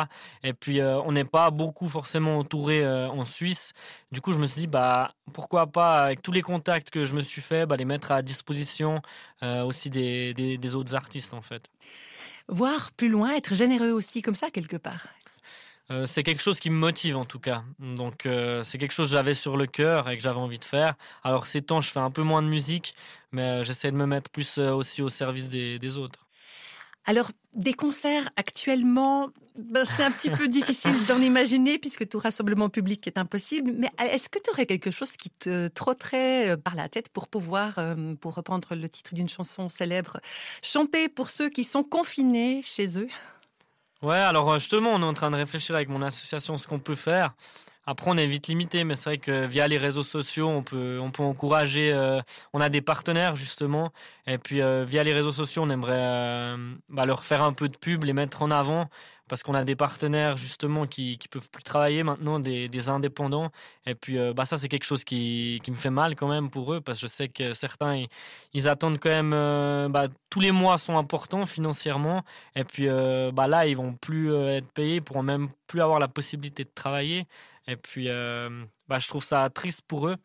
Et 0.45 0.53
puis 0.55 0.81
euh, 0.81 1.01
on 1.03 1.13
n'est 1.13 1.25
pas 1.25 1.51
beaucoup 1.51 1.89
forcément 1.89 2.39
entouré 2.39 2.87
en 2.87 3.25
Suisse. 3.25 3.73
Du 4.13 4.21
coup 4.21 4.33
je 4.33 4.39
me 4.39 4.47
suis 4.47 4.63
dit 4.63 4.67
bah 4.69 5.13
pourquoi 5.33 5.67
pas 5.67 6.05
avec 6.05 6.23
tous 6.23 6.33
les 6.33 6.43
contacts 6.43 6.91
que 6.91 7.05
je 7.05 7.17
me 7.17 7.21
suis 7.21 7.43
fait, 7.43 7.67
bah, 7.67 7.77
les 7.77 7.85
mettre 7.85 8.13
à 8.13 8.23
disposition 8.23 9.03
aussi 9.43 9.91
des, 9.91 10.35
des 10.35 10.75
autres 10.77 10.95
artistes 10.95 11.35
en 11.35 11.43
fait 11.43 11.69
voir 12.49 12.93
plus 12.93 13.09
loin, 13.09 13.35
être 13.35 13.55
généreux 13.55 13.91
aussi 13.91 14.23
comme 14.23 14.35
ça 14.35 14.51
quelque 14.51 14.77
part. 14.77 15.07
Euh, 15.91 16.07
c'est 16.07 16.23
quelque 16.23 16.43
chose 16.43 16.61
qui 16.61 16.69
me 16.69 16.77
motive 16.77 17.17
en 17.17 17.25
tout 17.25 17.39
cas. 17.39 17.65
Donc 17.79 18.27
euh, 18.27 18.63
c'est 18.63 18.77
quelque 18.77 18.93
chose 18.93 19.09
que 19.09 19.13
j'avais 19.13 19.35
sur 19.35 19.57
le 19.57 19.67
cœur 19.67 20.11
et 20.11 20.17
que 20.19 20.23
j'avais 20.23 20.39
envie 20.39 20.59
de 20.59 20.65
faire. 20.65 20.95
Alors 21.25 21.47
ces 21.47 21.63
temps, 21.63 21.81
je 21.81 21.91
fais 21.91 22.01
un 22.01 22.11
peu 22.11 22.23
moins 22.23 22.43
de 22.43 22.49
musique, 22.49 22.95
mais 23.33 23.43
euh, 23.43 23.65
j'essaie 23.65 23.91
de 23.91 23.97
me 23.97 24.07
mettre 24.07 24.31
plus 24.31 24.59
aussi 24.59 25.01
au 25.01 25.09
service 25.09 25.49
des 25.49 25.99
autres. 25.99 26.28
Alors, 27.05 27.31
des 27.55 27.73
concerts 27.73 28.29
actuellement, 28.37 29.31
ben, 29.57 29.85
c'est 29.85 30.05
un 30.05 30.11
petit 30.11 30.31
peu 30.31 30.47
difficile 30.49 30.95
d'en 31.07 31.21
imaginer 31.21 31.79
puisque 31.79 32.09
tout 32.09 32.19
rassemblement 32.19 32.69
public 32.69 33.07
est 33.07 33.19
impossible. 33.19 33.73
Mais 33.75 33.89
est-ce 33.99 34.29
que 34.29 34.39
tu 34.39 34.51
aurais 34.51 34.67
quelque 34.67 34.91
chose 34.91 35.13
qui 35.17 35.31
te 35.31 35.69
trotterait 35.69 36.51
euh, 36.51 36.57
par 36.57 36.75
la 36.75 36.89
tête 36.89 37.09
pour 37.09 37.29
pouvoir, 37.29 37.79
euh, 37.79 38.15
pour 38.15 38.35
reprendre 38.35 38.75
le 38.75 38.89
titre 38.89 39.15
d'une 39.15 39.29
chanson 39.29 39.69
célèbre, 39.69 40.21
chanter 40.63 41.09
pour 41.09 41.31
ceux 41.31 41.49
qui 41.49 41.65
sont 41.65 41.83
confinés 41.83 42.61
chez 42.63 42.99
eux? 43.01 43.09
Ouais, 44.03 44.17
alors 44.17 44.53
euh, 44.53 44.59
justement, 44.59 44.91
on 44.93 45.01
est 45.01 45.07
en 45.07 45.15
train 45.15 45.31
de 45.31 45.37
réfléchir 45.37 45.75
avec 45.75 45.89
mon 45.89 46.03
association 46.03 46.57
ce 46.57 46.69
qu'on 46.69 46.79
peut 46.79 46.95
faire. 46.95 47.35
Après, 47.91 48.11
on 48.11 48.19
est 48.19 48.27
vite 48.27 48.49
limité, 48.49 48.85
mais 48.85 48.95
c'est 48.95 49.09
vrai 49.09 49.17
que 49.17 49.47
via 49.47 49.67
les 49.67 49.79
réseaux 49.79 50.03
sociaux, 50.03 50.47
on 50.47 50.63
peut, 50.63 50.99
on 51.01 51.11
peut 51.11 51.23
encourager. 51.23 51.91
Euh, 51.91 52.21
on 52.53 52.61
a 52.61 52.69
des 52.69 52.83
partenaires 52.83 53.35
justement, 53.35 53.93
et 54.27 54.37
puis 54.37 54.61
euh, 54.61 54.85
via 54.85 55.03
les 55.03 55.15
réseaux 55.15 55.33
sociaux, 55.33 55.63
on 55.65 55.71
aimerait 55.71 55.95
euh, 55.97 56.75
bah, 56.91 57.07
leur 57.07 57.25
faire 57.25 57.43
un 57.43 57.55
peu 57.55 57.67
de 57.71 57.79
pub, 57.79 58.05
les 58.05 58.13
mettre 58.13 58.43
en 58.43 58.51
avant, 58.51 58.91
parce 59.27 59.43
qu'on 59.43 59.55
a 59.55 59.65
des 59.65 59.75
partenaires 59.75 60.37
justement 60.37 60.87
qui 60.87 61.17
qui 61.17 61.29
peuvent 61.29 61.49
plus 61.51 61.63
travailler 61.63 62.03
maintenant, 62.03 62.39
des, 62.41 62.69
des 62.69 62.91
indépendants. 62.91 63.51
Et 63.87 63.95
puis 63.95 64.19
bah 64.35 64.45
ça 64.45 64.57
c'est 64.57 64.69
quelque 64.69 64.85
chose 64.85 65.05
qui, 65.05 65.61
qui 65.63 65.71
me 65.71 65.77
fait 65.77 65.89
mal 65.91 66.15
quand 66.15 66.29
même 66.29 66.51
pour 66.51 66.75
eux 66.75 66.83
parce 66.83 67.01
que 67.01 67.07
je 67.07 67.13
sais 67.13 67.29
que 67.29 67.55
certains 67.55 68.05
ils, 68.53 68.69
attendent 68.69 68.99
quand 68.99 69.09
même 69.23 69.91
bah, 69.91 70.09
tous 70.29 70.41
les 70.41 70.51
mois 70.51 70.77
sont 70.77 70.99
importants 70.99 71.47
financièrement 71.47 72.23
et 72.55 72.65
puis 72.65 72.87
bah 73.33 73.47
là 73.49 73.67
ils 73.67 73.77
vont 73.77 73.95
plus 73.95 74.35
être 74.35 74.71
payés 74.73 75.01
pour 75.01 75.23
même 75.23 75.49
plus 75.67 75.81
avoir 75.83 75.99
la 75.99 76.09
possibilité 76.09 76.65
de 76.65 76.71
travailler. 76.75 77.27
Et 77.69 77.77
puis, 77.77 78.09
bah, 78.89 78.99
je 78.99 79.09
trouve 79.09 79.23
ça 79.23 79.49
triste 79.51 79.83
pour 79.87 80.09
eux. 80.09 80.17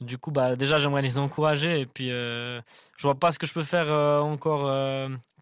Du 0.00 0.18
coup, 0.18 0.30
bah, 0.30 0.54
déjà, 0.54 0.78
j'aimerais 0.78 1.02
les 1.02 1.18
encourager. 1.18 1.80
Et 1.80 1.86
puis, 1.86 2.08
je 2.08 2.62
vois 3.02 3.18
pas 3.18 3.32
ce 3.32 3.38
que 3.38 3.46
je 3.46 3.52
peux 3.52 3.64
faire 3.64 3.90
encore 4.22 4.70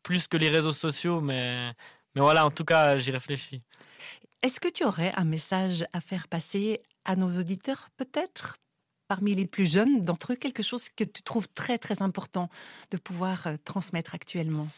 plus 0.03 0.27
que 0.27 0.37
les 0.37 0.49
réseaux 0.49 0.73
sociaux, 0.73 1.21
mais 1.21 1.73
mais 2.15 2.23
voilà, 2.23 2.45
en 2.45 2.51
tout 2.51 2.65
cas, 2.65 2.97
j'y 2.99 3.11
réfléchis. 3.11 3.61
Est-ce 4.43 4.61
que 4.61 4.69
tu 4.69 4.85
aurais 4.85 5.13
un 5.17 5.25
message 5.25 5.85
à 5.93 6.01
faire 6.01 6.29
passer 6.29 6.81
à 7.05 7.17
nos 7.17 7.39
auditeurs, 7.39 7.89
peut-être? 7.97 8.57
Parmi 9.09 9.35
les 9.35 9.47
plus 9.47 9.71
jeunes 9.71 10.05
d'entre 10.05 10.33
eux, 10.33 10.37
quelque 10.37 10.63
chose 10.63 10.89
que 10.91 11.05
tu 11.05 11.23
trouves 11.23 11.49
très 11.49 11.79
très 11.79 12.03
important 12.03 12.49
de 12.91 12.97
pouvoir 12.99 13.47
euh, 13.47 13.57
transmettre 13.65 14.15
actuellement? 14.15 14.69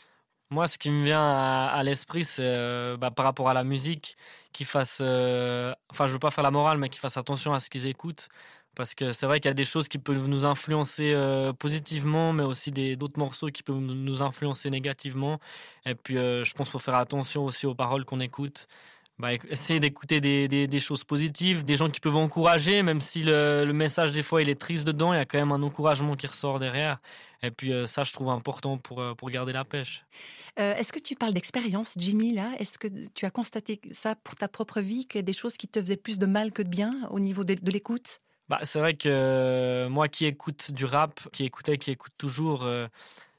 Moi, 0.50 0.66
ce 0.68 0.78
qui 0.78 0.90
me 0.90 1.04
vient 1.04 1.22
à, 1.22 1.82
l'esprit, 1.84 2.24
c'est 2.24 2.42
euh, 2.44 2.96
bah, 2.96 3.10
par 3.10 3.24
rapport 3.24 3.48
à 3.48 3.54
la 3.54 3.64
musique, 3.64 4.16
qu'ils 4.52 4.66
fassent, 4.66 5.00
euh, 5.00 5.72
enfin, 5.90 6.06
je 6.06 6.12
veux 6.12 6.18
pas 6.18 6.30
faire 6.30 6.42
la 6.44 6.50
morale, 6.50 6.78
mais 6.78 6.88
qu'ils 6.88 7.00
fassent 7.00 7.16
attention 7.16 7.54
à 7.54 7.60
ce 7.60 7.70
qu'ils 7.70 7.86
écoutent, 7.86 8.28
parce 8.74 8.94
que 8.96 9.12
c'est 9.12 9.26
vrai 9.26 9.38
qu'il 9.40 9.48
y 9.48 9.52
a 9.52 9.54
des 9.54 9.64
choses 9.64 9.88
qui 9.88 9.98
peuvent 9.98 10.26
nous 10.26 10.46
influencer 10.46 11.12
euh, 11.14 11.52
positivement, 11.52 12.32
mais 12.32 12.42
aussi 12.42 12.72
d'autres 12.96 13.18
morceaux 13.18 13.48
qui 13.48 13.62
peuvent 13.62 13.78
nous 13.78 14.22
influencer 14.22 14.70
négativement. 14.70 15.38
Et 15.86 15.94
puis, 15.94 16.16
je 16.16 16.52
pense 16.54 16.68
qu'il 16.68 16.72
faut 16.72 16.78
faire 16.80 16.96
attention 16.96 17.44
aussi 17.44 17.66
aux 17.66 17.74
paroles 17.74 18.04
qu'on 18.04 18.20
écoute. 18.20 18.66
Bah, 19.20 19.34
essayer 19.50 19.80
d'écouter 19.80 20.20
des, 20.20 20.48
des, 20.48 20.80
choses 20.80 21.04
positives, 21.04 21.64
des 21.64 21.76
gens 21.76 21.90
qui 21.90 22.00
peuvent 22.00 22.16
encourager, 22.16 22.82
même 22.82 23.00
si 23.00 23.22
le, 23.22 23.64
le, 23.64 23.72
message 23.72 24.12
des 24.12 24.22
fois 24.22 24.40
il 24.40 24.48
est 24.48 24.58
triste 24.58 24.86
dedans, 24.86 25.12
il 25.12 25.18
y 25.18 25.20
a 25.20 25.26
quand 25.26 25.38
même 25.38 25.52
un 25.52 25.62
encouragement 25.62 26.16
qui 26.16 26.26
ressort 26.26 26.58
derrière. 26.58 27.00
Et 27.42 27.50
puis 27.50 27.72
euh, 27.72 27.86
ça, 27.86 28.02
je 28.02 28.12
trouve 28.12 28.30
important 28.30 28.78
pour, 28.78 29.02
pour 29.16 29.30
garder 29.30 29.52
la 29.52 29.64
pêche. 29.64 30.04
Est-ce 30.56 30.92
que 30.92 30.98
tu 30.98 31.14
parles 31.14 31.32
d'expérience, 31.32 31.94
Jimmy, 31.96 32.34
là? 32.34 32.50
Est-ce 32.58 32.78
que 32.78 32.88
tu 33.14 33.24
as 33.24 33.30
constaté 33.30 33.80
ça 33.92 34.14
pour 34.14 34.34
ta 34.34 34.46
propre 34.46 34.80
vie, 34.80 35.06
que 35.06 35.18
des 35.18 35.32
choses 35.32 35.56
qui 35.56 35.68
te 35.68 35.80
faisaient 35.80 35.96
plus 35.96 36.18
de 36.18 36.26
mal 36.26 36.52
que 36.52 36.60
de 36.60 36.68
bien 36.68 37.08
au 37.10 37.18
niveau 37.18 37.44
de, 37.44 37.54
de 37.54 37.70
l'écoute? 37.70 38.20
Bah, 38.50 38.58
c'est 38.64 38.80
vrai 38.80 38.94
que 38.94 39.08
euh, 39.08 39.88
moi 39.88 40.08
qui 40.08 40.26
écoute 40.26 40.72
du 40.72 40.84
rap, 40.84 41.20
qui 41.30 41.44
écoutais, 41.44 41.78
qui 41.78 41.92
écoute 41.92 42.12
toujours, 42.18 42.64
euh, 42.64 42.88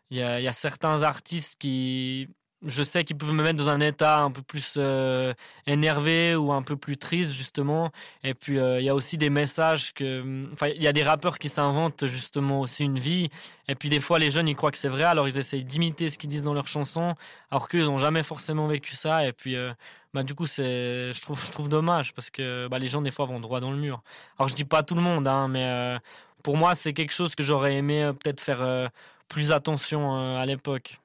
il 0.09 0.17
y, 0.17 0.23
a, 0.23 0.53
certains 0.53 1.03
artistes 1.03 1.59
qui, 1.59 2.29
je 2.65 2.83
sais 2.83 3.03
qu'ils 3.03 3.17
peuvent 3.17 3.33
me 3.33 3.43
mettre 3.43 3.57
dans 3.57 3.69
un 3.69 3.79
état 3.79 4.19
un 4.19 4.31
peu 4.31 4.41
plus 4.41 4.75
euh, 4.77 5.33
énervé 5.65 6.35
ou 6.35 6.51
un 6.51 6.61
peu 6.61 6.75
plus 6.75 6.97
triste 6.97 7.33
justement. 7.33 7.91
Et 8.23 8.33
puis 8.33 8.59
euh, 8.59 8.79
il 8.79 8.85
y 8.85 8.89
a 8.89 8.95
aussi 8.95 9.17
des 9.17 9.29
messages 9.29 9.93
que, 9.93 10.45
enfin 10.53 10.67
il 10.67 10.81
y 10.81 10.87
a 10.87 10.93
des 10.93 11.03
rappeurs 11.03 11.39
qui 11.39 11.49
s'inventent 11.49 12.05
justement 12.07 12.61
aussi 12.61 12.83
une 12.83 12.99
vie. 12.99 13.29
Et 13.67 13.75
puis 13.75 13.89
des 13.89 13.99
fois 13.99 14.19
les 14.19 14.29
jeunes 14.29 14.47
ils 14.47 14.55
croient 14.55 14.71
que 14.71 14.77
c'est 14.77 14.89
vrai, 14.89 15.03
alors 15.03 15.27
ils 15.27 15.37
essayent 15.37 15.63
d'imiter 15.63 16.09
ce 16.09 16.17
qu'ils 16.17 16.29
disent 16.29 16.43
dans 16.43 16.53
leurs 16.53 16.67
chansons, 16.67 17.15
alors 17.49 17.67
qu'ils 17.67 17.85
n'ont 17.85 17.97
jamais 17.97 18.23
forcément 18.23 18.67
vécu 18.67 18.95
ça. 18.95 19.25
Et 19.27 19.33
puis 19.33 19.55
euh, 19.55 19.73
bah 20.13 20.23
du 20.23 20.35
coup 20.35 20.45
c'est, 20.45 21.13
je 21.13 21.21
trouve, 21.21 21.43
je 21.43 21.51
trouve 21.51 21.69
dommage 21.69 22.13
parce 22.13 22.29
que 22.29 22.67
bah, 22.67 22.77
les 22.79 22.87
gens 22.87 23.01
des 23.01 23.11
fois 23.11 23.25
vont 23.25 23.39
droit 23.39 23.59
dans 23.59 23.71
le 23.71 23.77
mur. 23.77 24.03
Alors 24.37 24.49
je 24.49 24.55
dis 24.55 24.65
pas 24.65 24.83
tout 24.83 24.95
le 24.95 25.01
monde, 25.01 25.27
hein, 25.27 25.47
mais 25.47 25.97
pour 26.43 26.57
moi 26.57 26.75
c'est 26.75 26.93
quelque 26.93 27.13
chose 27.13 27.33
que 27.33 27.43
j'aurais 27.43 27.75
aimé 27.75 28.11
peut-être 28.19 28.41
faire 28.41 28.89
plus 29.27 29.51
attention 29.51 30.37
à 30.37 30.45
l'époque. 30.45 30.99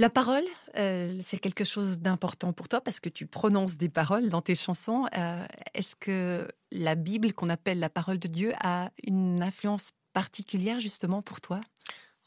La 0.00 0.10
parole, 0.10 0.44
euh, 0.76 1.18
c'est 1.24 1.40
quelque 1.40 1.64
chose 1.64 1.98
d'important 1.98 2.52
pour 2.52 2.68
toi 2.68 2.80
parce 2.80 3.00
que 3.00 3.08
tu 3.08 3.26
prononces 3.26 3.76
des 3.76 3.88
paroles 3.88 4.28
dans 4.28 4.40
tes 4.40 4.54
chansons. 4.54 5.06
Euh, 5.16 5.44
est-ce 5.74 5.96
que 5.96 6.46
la 6.70 6.94
Bible, 6.94 7.32
qu'on 7.32 7.48
appelle 7.48 7.80
la 7.80 7.90
parole 7.90 8.20
de 8.20 8.28
Dieu, 8.28 8.52
a 8.62 8.90
une 9.02 9.42
influence 9.42 9.90
particulière 10.12 10.78
justement 10.78 11.20
pour 11.20 11.40
toi? 11.40 11.60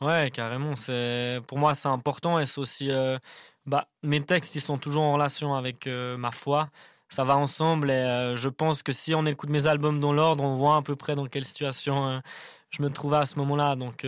Ouais, 0.01 0.31
carrément. 0.31 0.75
C'est 0.75 1.39
pour 1.47 1.59
moi 1.59 1.73
c'est 1.73 1.87
important 1.87 2.39
et 2.39 2.45
c'est 2.45 2.59
aussi 2.59 2.91
euh, 2.91 3.17
bah, 3.65 3.87
mes 4.03 4.21
textes 4.21 4.53
ils 4.55 4.61
sont 4.61 4.77
toujours 4.77 5.03
en 5.03 5.13
relation 5.13 5.55
avec 5.55 5.87
ma 5.87 6.31
foi. 6.31 6.69
Ça 7.07 7.23
va 7.23 7.37
ensemble 7.37 7.89
et 7.89 8.33
je 8.35 8.49
pense 8.49 8.83
que 8.83 8.91
si 8.91 9.15
on 9.15 9.25
écoute 9.25 9.49
mes 9.49 9.67
albums 9.67 9.99
dans 9.99 10.13
l'ordre, 10.13 10.43
on 10.43 10.55
voit 10.55 10.77
à 10.77 10.81
peu 10.81 10.95
près 10.97 11.15
dans 11.15 11.27
quelle 11.27 11.45
situation 11.45 12.21
je 12.69 12.81
me 12.81 12.89
trouvais 12.89 13.17
à 13.17 13.25
ce 13.25 13.37
moment-là. 13.39 13.75
Donc 13.75 14.05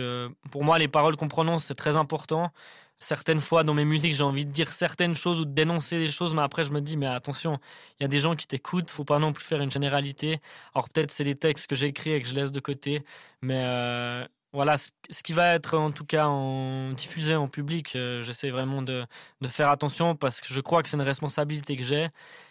pour 0.50 0.64
moi 0.64 0.78
les 0.78 0.88
paroles 0.88 1.16
qu'on 1.16 1.28
prononce 1.28 1.64
c'est 1.64 1.74
très 1.74 1.96
important 1.96 2.50
certaines 2.98 3.40
fois 3.40 3.64
dans 3.64 3.74
mes 3.74 3.84
musiques, 3.84 4.14
j'ai 4.14 4.24
envie 4.24 4.46
de 4.46 4.50
dire 4.50 4.72
certaines 4.72 5.14
choses 5.14 5.40
ou 5.40 5.44
de 5.44 5.52
dénoncer 5.52 5.98
des 5.98 6.10
choses, 6.10 6.34
mais 6.34 6.42
après 6.42 6.64
je 6.64 6.70
me 6.70 6.80
dis, 6.80 6.96
mais 6.96 7.06
attention, 7.06 7.58
il 7.98 8.02
y 8.02 8.06
a 8.06 8.08
des 8.08 8.20
gens 8.20 8.34
qui 8.36 8.46
t'écoutent, 8.46 8.90
faut 8.90 9.04
pas 9.04 9.18
non 9.18 9.32
plus 9.32 9.44
faire 9.44 9.60
une 9.60 9.70
généralité. 9.70 10.40
Alors 10.74 10.88
peut-être 10.88 11.10
c'est 11.10 11.24
des 11.24 11.36
textes 11.36 11.66
que 11.66 11.76
j'écris 11.76 12.12
et 12.12 12.22
que 12.22 12.28
je 12.28 12.34
laisse 12.34 12.50
de 12.52 12.60
côté, 12.60 13.04
mais 13.42 13.62
euh, 13.64 14.26
voilà, 14.52 14.76
ce 14.76 15.22
qui 15.22 15.32
va 15.32 15.54
être 15.54 15.76
en 15.76 15.90
tout 15.90 16.04
cas 16.04 16.26
en, 16.26 16.92
diffusé 16.92 17.34
en 17.34 17.48
public, 17.48 17.96
euh, 17.96 18.22
j'essaie 18.22 18.50
vraiment 18.50 18.82
de, 18.82 19.06
faire 19.46 19.68
attention 19.68 20.16
parce 20.16 20.40
que 20.40 20.52
je 20.52 20.60
crois 20.60 20.82
que 20.82 20.88
c'est 20.88 20.96
une 20.96 21.02
responsabilité 21.02 21.76
que 21.76 21.84
j'ai. 21.84 22.08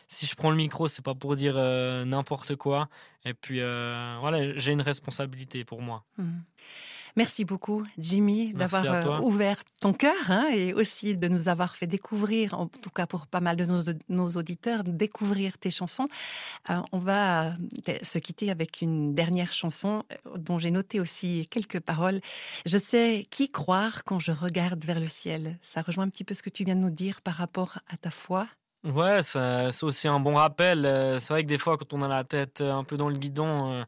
Si 0.10 0.26
je 0.28 0.36
prends 0.36 0.52
le 0.52 0.58
micro, 0.58 0.88
c'est 0.88 1.02
pas 1.02 1.16
pour 1.16 1.36
dire 1.36 1.56
euh, 1.58 2.06
n'importe 2.06 2.56
quoi. 2.56 2.90
Et 3.26 3.34
puis 3.34 3.60
voilà, 3.60 4.56
j'ai 4.58 4.74
une 4.74 4.82
responsabilité 4.82 5.64
pour 5.64 5.82
moi. 5.82 6.04
Mmh. 6.18 6.42
Merci 7.16 7.46
beaucoup, 7.46 7.84
Jimmy, 8.00 8.54
d'avoir 8.54 8.86
euh, 8.86 9.20
ouvert 9.20 9.58
ton 9.80 9.94
cœur 9.94 10.32
hein, 10.32 10.50
et 10.52 10.74
aussi 10.74 11.16
de 11.16 11.28
nous 11.28 11.48
avoir 11.48 11.76
fait 11.76 11.86
découvrir, 11.86 12.56
en 12.56 12.68
tout 12.68 12.90
cas 12.90 13.06
pour 13.06 13.28
pas 13.28 13.40
mal 13.40 13.56
de 13.56 13.66
nos, 14.10 14.32
auditeurs, 14.32 14.84
découvrir 14.84 15.60
tes 15.60 15.70
chansons. 15.70 16.08
Euh, 16.72 16.82
on 16.92 16.98
va 16.98 17.50
euh, 17.50 17.54
se 18.02 18.18
quitter 18.18 18.50
avec 18.50 18.82
une 18.82 19.14
dernière 19.14 19.52
chanson 19.52 20.04
dont 20.36 20.58
j'ai 20.58 20.72
noté 20.72 21.00
aussi 21.00 21.48
quelques 21.52 21.82
paroles. 21.82 22.20
Je 22.66 22.80
sais 22.80 23.28
qui 23.30 23.48
croire 23.48 24.04
quand 24.06 24.20
je 24.20 24.32
regarde 24.32 24.84
vers 24.84 25.00
le 25.00 25.08
ciel. 25.08 25.60
Ça 25.62 25.84
rejoint 25.84 26.06
un 26.06 26.10
petit 26.10 26.24
peu 26.24 26.34
ce 26.34 26.42
que 26.42 26.50
tu 26.50 26.64
viens 26.64 26.76
de 26.76 26.82
nous 26.82 26.90
dire 26.90 27.22
par 27.22 27.36
rapport 27.36 27.78
à 27.92 27.98
ta 27.98 28.10
foi. 28.10 28.48
Ouais, 28.84 29.22
c'est 29.22 29.84
aussi 29.84 30.08
un 30.08 30.20
bon 30.20 30.36
rappel. 30.36 30.82
C'est 31.20 31.30
vrai 31.30 31.44
que 31.44 31.48
des 31.48 31.58
fois, 31.58 31.78
quand 31.78 31.94
on 31.94 32.02
a 32.02 32.08
la 32.08 32.24
tête 32.24 32.60
un 32.60 32.84
peu 32.84 32.98
dans 32.98 33.08
le 33.08 33.18
guidon, 33.18 33.86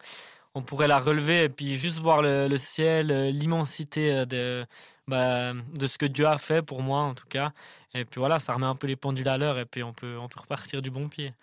on 0.56 0.62
pourrait 0.62 0.88
la 0.88 1.00
relever 1.00 1.44
et 1.44 1.50
puis 1.50 1.78
juste 1.78 2.00
voir 2.00 2.22
le, 2.22 2.58
ciel, 2.58 3.12
euh, 3.12 3.30
l'immensité 3.30 4.12
euh, 4.12 4.26
de, 4.26 4.66
bah, 5.08 5.54
de 5.54 5.86
ce 5.86 5.98
que 5.98 6.06
Dieu 6.06 6.26
a 6.26 6.38
fait 6.38 6.62
pour 6.62 6.82
moi 6.82 7.02
en 7.02 7.14
tout 7.14 7.28
cas. 7.28 7.52
Et 7.94 8.04
puis 8.04 8.20
voilà, 8.20 8.40
ça 8.40 8.54
remet 8.54 8.66
un 8.66 8.76
peu 8.76 8.88
les 8.88 8.96
pendules 8.96 9.28
à 9.28 9.38
l'heure 9.38 9.60
et 9.60 9.66
puis 9.66 9.84
on 9.84 9.94
peut, 9.94 10.18
on 10.18 10.28
peut 10.28 10.40
repartir 10.40 10.82
du 10.82 10.90
bon 10.90 11.08
pied. 11.08 11.34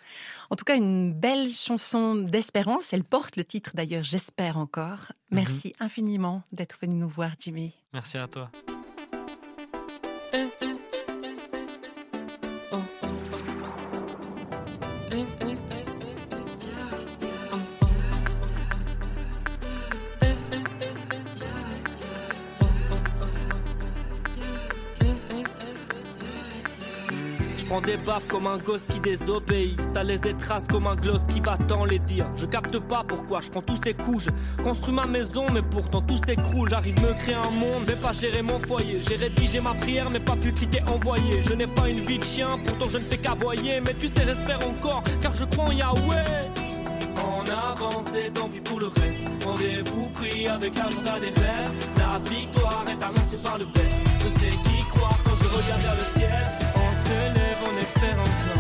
En 0.51 0.57
tout 0.57 0.65
cas, 0.65 0.77
une 0.77 1.13
belle 1.13 1.53
chanson 1.53 2.15
d'espérance. 2.15 2.93
Elle 2.93 3.05
porte 3.05 3.37
le 3.37 3.45
titre 3.45 3.73
d'ailleurs, 3.75 4.03
J'espère 4.03 4.59
encore. 4.59 5.13
Mhm. 5.31 5.39
Merci 5.39 5.75
infiniment 5.79 6.43
d'être 6.53 6.79
venu 6.81 6.97
nous 6.97 7.09
voir, 7.09 7.31
Jimmy. 7.39 7.73
Merci 7.93 8.19
à 8.19 8.29
toi. 8.29 8.51
prends 10.33 10.39
des 10.61 10.82
baffes 28.07 28.29
comme 28.29 28.47
un 28.47 28.59
gosse 28.59 28.83
qui 28.89 29.01
désobéit. 29.01 29.81
Ça 29.95 30.03
laisse 30.03 30.21
des 30.21 30.35
traces 30.35 30.67
comme 30.69 30.87
un 30.87 30.95
gloss 30.95 31.23
qui 31.29 31.41
va 31.41 31.57
tant 31.57 31.85
les 31.85 31.99
dire. 31.99 32.27
Je 32.37 32.47
capte 32.47 32.79
pas 32.79 33.05
pourquoi 33.07 33.41
je 33.41 33.51
prends 33.51 33.63
tous 33.63 33.79
ces 33.83 33.95
coups. 33.95 34.25
Je 34.25 34.63
construis 34.63 34.95
ma 34.95 35.07
maison, 35.07 35.47
mais 35.53 35.63
pourtant 35.63 36.01
tout 36.01 36.17
s'écroule. 36.25 36.71
J'arrive 36.71 37.01
me 37.03 37.13
créer 37.15 37.35
un 37.35 37.51
monde, 37.51 37.85
mais 37.87 37.97
pas 37.97 38.13
gérer 38.13 38.43
mon 38.43 38.59
foyer. 38.59 39.01
J'ai 39.09 39.17
rédigé 39.17 39.61
ma 39.61 39.75
prière, 39.75 40.11
mais 40.11 40.21
pas 40.21 40.37
pu 40.37 40.53
cliquer 40.53 40.83
envoyer. 40.83 41.43
Je 41.45 41.55
n'ai 41.55 41.67
pas 41.67 41.89
une 41.89 42.01
vie 42.01 42.19
de 42.19 42.25
chien, 42.25 42.59
pourtant 42.65 42.89
je 42.89 42.99
ne 42.99 43.05
fais 43.05 43.19
qu'aboyer. 43.19 43.81
Mais 43.81 43.95
tu 43.95 44.07
sais, 44.07 44.25
j'espère 44.25 44.67
encore, 44.67 45.03
car 45.21 45.35
je 45.35 45.45
crois 45.45 45.65
en 45.67 45.73
Yahweh. 45.73 46.49
En 47.17 47.43
avance 47.45 48.15
et 48.17 48.31
tant 48.31 48.49
pis 48.49 48.61
pour 48.61 48.81
le 48.81 48.87
reste. 48.87 49.45
Rendez-vous 49.45 50.09
pris 50.15 50.47
avec 50.47 50.75
l'agenda 50.77 51.19
des 51.21 51.41
rêves. 51.41 51.89
La 51.99 52.19
victoire 52.31 52.85
est 52.89 53.03
annoncée 53.03 53.39
par 53.43 53.59
le 53.59 53.65
best. 53.67 53.87
Je 54.21 54.41
sais 54.41 54.51
qui 54.51 54.83
croire 54.91 55.19
quand 55.25 55.37
je 55.37 55.49
regarde 55.49 55.83
vers 55.83 55.95
le 55.95 56.21
ciel. 56.21 56.62
pero 58.01 58.17
no. 58.17 58.52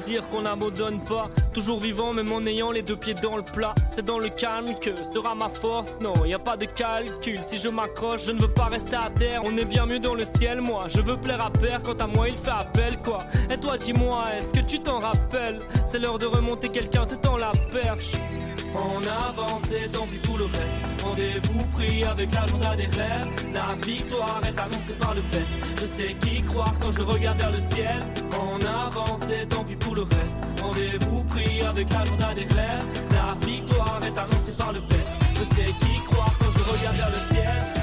Dire 0.00 0.28
qu'on 0.28 0.42
n'abandonne 0.42 1.00
pas. 1.00 1.28
Toujours 1.52 1.80
vivant, 1.80 2.12
même 2.12 2.30
en 2.32 2.44
ayant 2.46 2.70
les 2.70 2.82
deux 2.82 2.96
pieds 2.96 3.14
dans 3.14 3.36
le 3.36 3.42
plat. 3.42 3.74
C'est 3.94 4.04
dans 4.04 4.18
le 4.18 4.28
calme 4.28 4.74
que 4.80 4.90
sera 5.14 5.34
ma 5.34 5.48
force. 5.48 5.98
Non, 6.00 6.24
y 6.24 6.34
a 6.34 6.38
pas 6.38 6.56
de 6.56 6.66
calcul. 6.66 7.40
Si 7.42 7.58
je 7.58 7.68
m'accroche, 7.68 8.24
je 8.24 8.32
ne 8.32 8.40
veux 8.40 8.52
pas 8.52 8.66
rester 8.66 8.96
à 8.96 9.10
terre. 9.10 9.42
On 9.44 9.56
est 9.56 9.64
bien 9.64 9.86
mieux 9.86 10.00
dans 10.00 10.14
le 10.14 10.24
ciel, 10.38 10.60
moi. 10.60 10.84
Je 10.88 11.00
veux 11.00 11.16
plaire 11.16 11.44
à 11.44 11.50
père. 11.50 11.82
Quant 11.82 11.94
à 11.94 12.06
moi, 12.06 12.28
il 12.28 12.36
fait 12.36 12.50
appel, 12.50 12.98
quoi. 13.02 13.18
Et 13.50 13.58
toi, 13.58 13.78
dis-moi, 13.78 14.24
est-ce 14.36 14.52
que 14.52 14.66
tu 14.66 14.80
t'en 14.80 14.98
rappelles? 14.98 15.60
C'est 15.84 15.98
l'heure 15.98 16.18
de 16.18 16.26
remonter, 16.26 16.68
quelqu'un 16.68 17.06
te 17.06 17.14
tend 17.14 17.36
la 17.36 17.52
perche. 17.72 18.12
On 18.76 19.00
avance 19.02 19.72
et 19.72 19.88
tant 19.88 20.06
pis 20.06 20.18
pour 20.18 20.38
le 20.38 20.44
reste. 20.44 21.02
Rendez-vous 21.02 21.64
pris 21.72 22.04
avec 22.04 22.32
l'agenda 22.34 22.76
des 22.76 22.86
rêves. 22.86 23.28
La 23.54 23.74
victoire 23.84 24.40
est 24.44 24.58
annoncée 24.58 24.96
par 25.00 25.14
le 25.14 25.22
best. 25.32 25.48
Je 25.80 25.86
sais 25.96 26.14
qui 26.14 26.42
croire 26.42 26.74
quand 26.80 26.90
je 26.90 27.02
regarde 27.02 27.38
vers 27.38 27.52
le 27.52 27.58
ciel. 27.74 28.02
On 28.32 28.58
avance 28.66 29.30
et 29.30 29.46
tant 29.46 29.64
pis 29.64 29.76
pour 29.76 29.94
le 29.94 30.02
reste. 30.02 30.38
Rendez-vous 30.62 31.24
pris 31.24 31.62
avec 31.62 31.90
l'agenda 31.90 32.34
des 32.34 32.44
rêves. 32.54 32.88
La 33.12 33.46
victoire 33.46 34.00
est 34.02 34.18
annoncée 34.18 34.52
par 34.58 34.72
le 34.72 34.80
best. 34.80 35.08
Je 35.34 35.56
sais 35.56 35.72
qui 35.80 36.04
croire 36.04 36.32
quand 36.38 36.50
je 36.50 36.70
regarde 36.70 36.96
vers 36.96 37.10
le 37.10 37.34
ciel. 37.34 37.75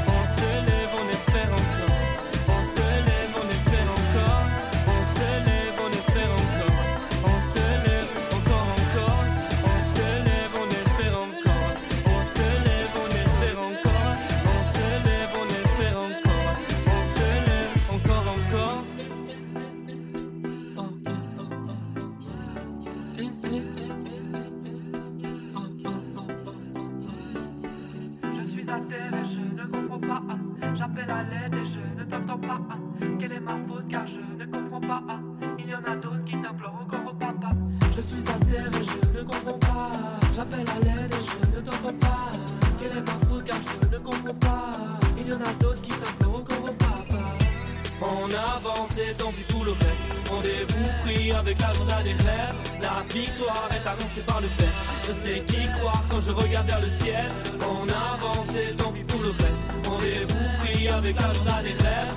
Avec 61.03 61.19
l'agenda 61.19 61.61
des 61.63 61.73
rêves 61.83 62.12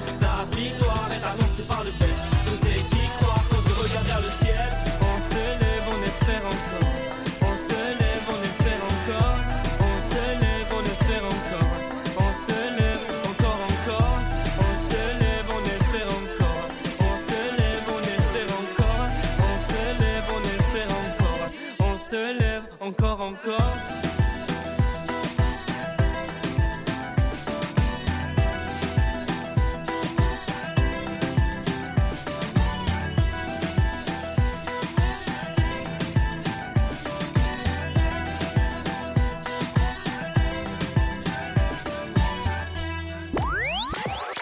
encore, 22.87 23.21
encore. 23.21 23.61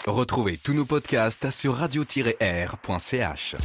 Retrouvez 0.06 0.58
tous 0.58 0.74
nos 0.74 0.84
podcasts 0.84 1.50
sur 1.50 1.74
radio-r.ch. 1.74 3.56